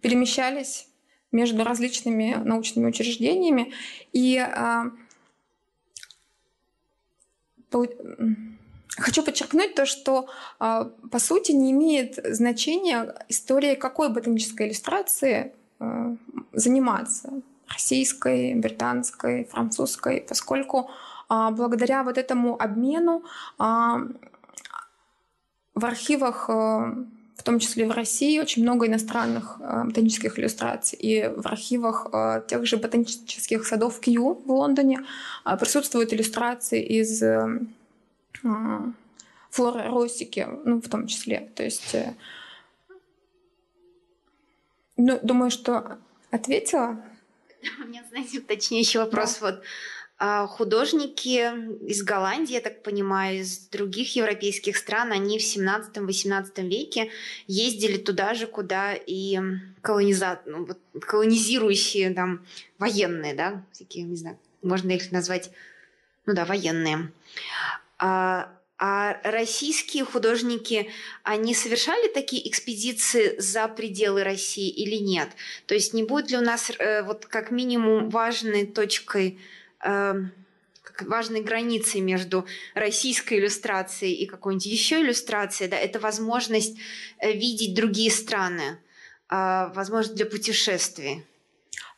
[0.00, 0.88] перемещались
[1.32, 3.72] между различными научными учреждениями.
[4.12, 4.84] И э,
[8.96, 10.28] Хочу подчеркнуть то, что
[10.60, 16.14] а, по сути не имеет значения история какой ботанической иллюстрации а,
[16.52, 17.32] заниматься
[17.68, 20.90] российской, британской, французской, поскольку
[21.28, 23.24] а, благодаря вот этому обмену
[23.58, 24.08] в
[25.84, 26.48] архивах
[27.36, 30.98] в том числе в России, очень много иностранных э, ботанических иллюстраций.
[31.00, 35.04] И в архивах э, тех же ботанических садов Кью в Лондоне
[35.44, 37.22] э, присутствуют иллюстрации из
[39.50, 41.48] флоры Росики, ну, в том числе.
[41.54, 41.96] То есть,
[44.96, 45.98] ну, думаю, что
[46.30, 47.00] ответила.
[47.82, 49.38] У меня, знаете, уточняющий вопрос.
[49.40, 49.46] Да.
[49.46, 49.62] Вот
[50.46, 51.52] художники
[51.86, 57.10] из Голландии, я так понимаю, из других европейских стран, они в 17-18 веке
[57.46, 59.38] ездили туда же, куда и
[59.82, 60.40] колониза...
[60.46, 62.46] ну, вот, колонизирующие там
[62.78, 65.50] военные, да, такие, не знаю, можно их назвать,
[66.26, 67.12] ну да, военные.
[67.98, 70.90] А, а российские художники,
[71.22, 75.28] они совершали такие экспедиции за пределы России или нет?
[75.66, 79.38] То есть не будет ли у нас э, вот как минимум важной точкой
[81.00, 86.76] важной границей между российской иллюстрацией и какой-нибудь еще иллюстрацией, да, это возможность
[87.18, 88.78] э, видеть другие страны,
[89.30, 91.24] э, возможность для путешествий.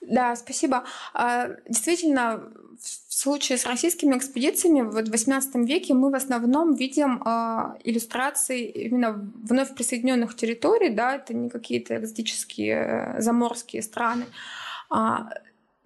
[0.00, 0.84] Да, спасибо.
[1.14, 7.76] А, действительно, в случае с российскими экспедициями в XVIII веке мы в основном видим а,
[7.82, 9.12] иллюстрации именно
[9.42, 14.26] вновь присоединенных территорий, да, это не какие-то экзотические э, заморские страны.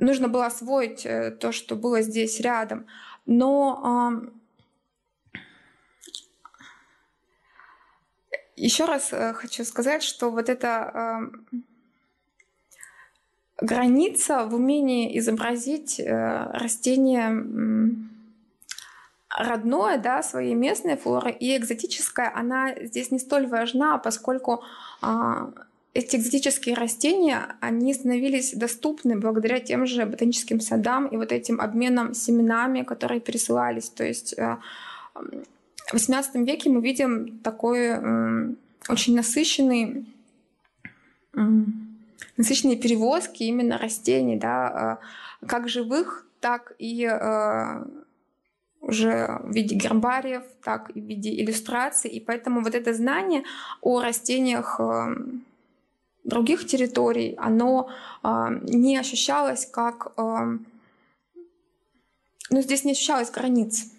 [0.01, 2.86] Нужно было освоить э, то, что было здесь рядом.
[3.26, 4.32] Но
[8.57, 11.30] еще раз э, хочу сказать, что вот эта
[13.61, 18.09] граница в умении изобразить э, растение
[19.28, 24.64] родное, да, своей местной флоры и экзотическое, она здесь не столь важна, поскольку
[25.03, 25.53] а,
[25.93, 32.14] эти экзотические растения, они становились доступны благодаря тем же ботаническим садам и вот этим обменам
[32.14, 33.88] семенами, которые пересылались.
[33.88, 34.57] То есть э,
[35.14, 37.99] в XVIII веке мы видим такой
[38.88, 40.07] очень насыщенный
[42.36, 44.99] насыщенные перевозки именно растений, да,
[45.43, 47.84] э, как живых, так и э,
[48.80, 52.11] уже в виде гербариев, так и в виде иллюстраций.
[52.11, 53.45] И поэтому вот это знание
[53.80, 54.80] о растениях
[56.25, 57.91] других территорий, оно
[58.23, 58.29] э,
[58.62, 60.12] не ощущалось как...
[60.16, 60.59] Э,
[62.51, 63.93] ну, здесь не ощущалось границ.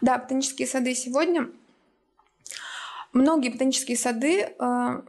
[0.00, 1.50] Да, ботанические сады сегодня.
[3.12, 5.02] Многие ботанические сады э,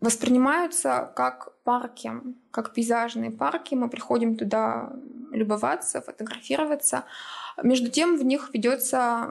[0.00, 2.12] воспринимаются как парки,
[2.50, 3.74] как пейзажные парки.
[3.74, 4.92] Мы приходим туда
[5.32, 7.04] любоваться, фотографироваться.
[7.62, 9.30] Между тем в них ведется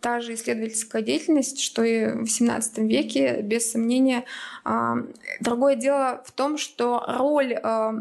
[0.00, 4.24] та же исследовательская деятельность, что и в XVIII веке, без сомнения.
[4.64, 4.96] А,
[5.40, 7.94] другое дело в том, что роль а,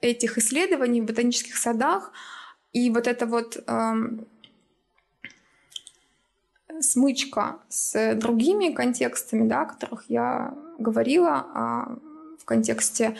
[0.00, 2.12] этих исследований в ботанических садах
[2.72, 3.64] и вот эта вот
[6.80, 11.96] смычка с другими контекстами, да, о которых я говорила, а,
[12.38, 13.16] в контексте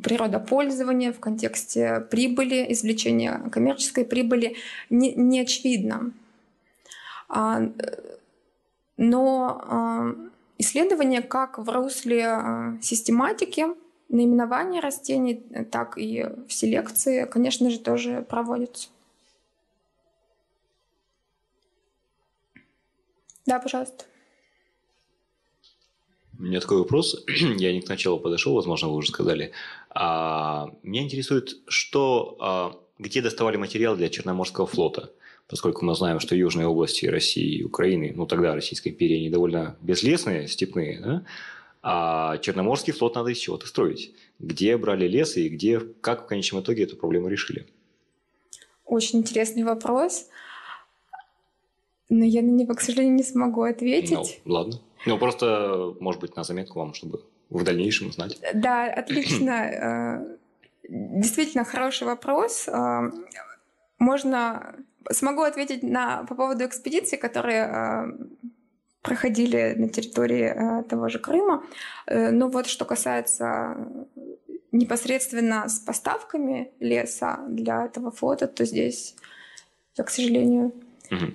[0.00, 4.56] природопользования, в контексте прибыли, извлечения коммерческой прибыли
[4.90, 6.12] не, не очевидно.
[7.28, 7.62] А,
[8.96, 10.14] но а,
[10.58, 13.66] исследования как в русле а, систематики
[14.08, 18.88] наименования растений, так и в селекции, конечно же, тоже проводятся.
[23.46, 24.04] Да, пожалуйста.
[26.38, 27.24] У меня такой вопрос.
[27.28, 29.52] Я не к началу подошел, возможно, вы уже сказали.
[29.94, 35.12] А, меня интересует, что, а, где доставали материал для Черноморского флота?
[35.48, 39.76] Поскольку мы знаем, что южные области России и Украины, ну тогда Российской империи, они довольно
[39.82, 41.24] безлесные, степные, да?
[41.82, 44.14] а Черноморский флот надо из чего-то строить.
[44.38, 47.66] Где брали лес и где, как в конечном итоге эту проблему решили?
[48.86, 50.28] Очень интересный вопрос.
[52.08, 54.40] Но я на него, к сожалению, не смогу ответить.
[54.44, 54.80] Ну, ладно.
[55.06, 57.22] Ну, просто, может быть, на заметку вам, чтобы
[57.58, 58.38] в дальнейшем знать.
[58.54, 59.50] Да, отлично.
[59.50, 60.36] Э,
[60.88, 62.68] действительно хороший вопрос.
[62.68, 63.10] Э,
[63.98, 64.76] можно...
[65.10, 68.04] Смогу ответить на, по поводу экспедиций, которые э,
[69.02, 71.64] проходили на территории того же Крыма.
[72.06, 73.76] Но вот что касается
[74.70, 79.16] непосредственно с поставками леса для этого фото, то здесь
[79.96, 80.72] я, к сожалению,
[81.10, 81.32] угу.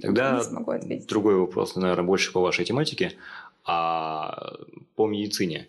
[0.00, 1.08] Тогда не смогу ответить.
[1.08, 3.12] другой вопрос, наверное, больше по вашей тематике.
[3.72, 4.56] А
[4.96, 5.68] по медицине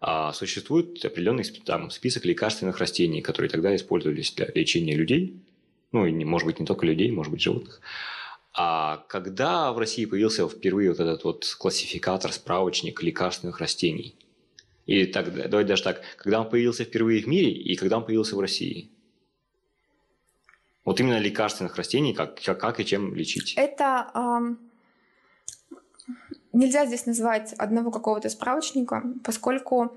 [0.00, 5.40] а существует определенный там, список лекарственных растений, которые тогда использовались для лечения людей,
[5.90, 7.80] ну, и, может быть, не только людей, может быть, животных.
[8.52, 14.14] А когда в России появился впервые вот этот вот классификатор, справочник лекарственных растений?
[14.86, 18.36] И так, давайте даже так, когда он появился впервые в мире и когда он появился
[18.36, 18.88] в России?
[20.84, 23.54] Вот именно лекарственных растений, как, как и чем лечить?
[23.56, 24.58] Это эм,
[26.52, 29.96] нельзя здесь назвать одного какого-то справочника, поскольку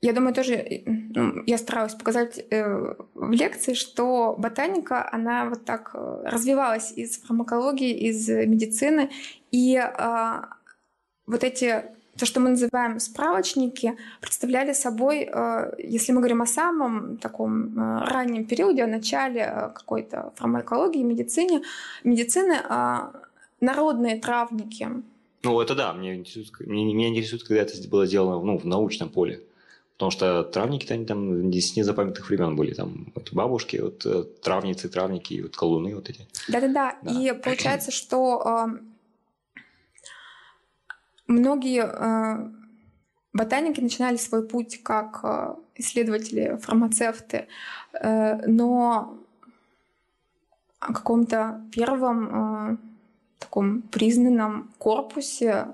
[0.00, 5.92] я думаю, тоже ну, я старалась показать э, в лекции, что ботаника, она вот так
[5.94, 9.10] э, развивалась из фармакологии, из медицины,
[9.52, 10.42] и э,
[11.26, 11.84] вот эти
[12.18, 18.04] то, что мы называем справочники, представляли собой, э, если мы говорим о самом таком э,
[18.04, 21.62] раннем периоде, о начале э, какой-то фармакологии, медицине,
[22.04, 22.56] медицины,
[23.62, 24.88] народные травники.
[25.42, 29.40] Ну, это да, мне интересует, меня интересует, когда это было сделано ну, в научном поле.
[29.94, 32.74] Потому что травники они там с незапамятных времен были.
[32.74, 36.26] Там вот бабушки, вот травницы, травники, вот колуны вот эти.
[36.48, 36.96] Да-да-да.
[37.10, 38.80] И получается, что
[41.32, 42.50] Многие э,
[43.32, 47.48] ботаники начинали свой путь как э, исследователи, фармацевты,
[47.94, 49.18] э, но
[50.78, 52.78] о каком-то первом
[53.42, 55.66] таком признанном корпусе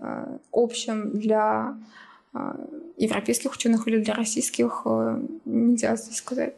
[0.53, 1.77] общем для
[2.97, 4.82] европейских ученых или для российских
[5.45, 6.55] нельзя здесь сказать.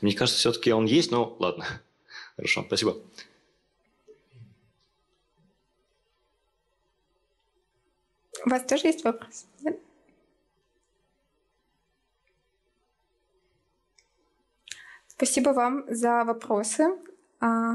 [0.00, 1.64] Мне кажется, все-таки он есть, но ладно.
[2.36, 2.96] Хорошо, спасибо.
[8.44, 9.46] У вас тоже есть вопрос?
[9.60, 9.72] Да?
[15.06, 16.98] Спасибо вам за вопросы,
[17.38, 17.74] а,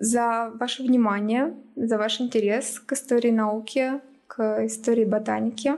[0.00, 5.74] за ваше внимание, за ваш интерес к истории науки, к истории ботаники.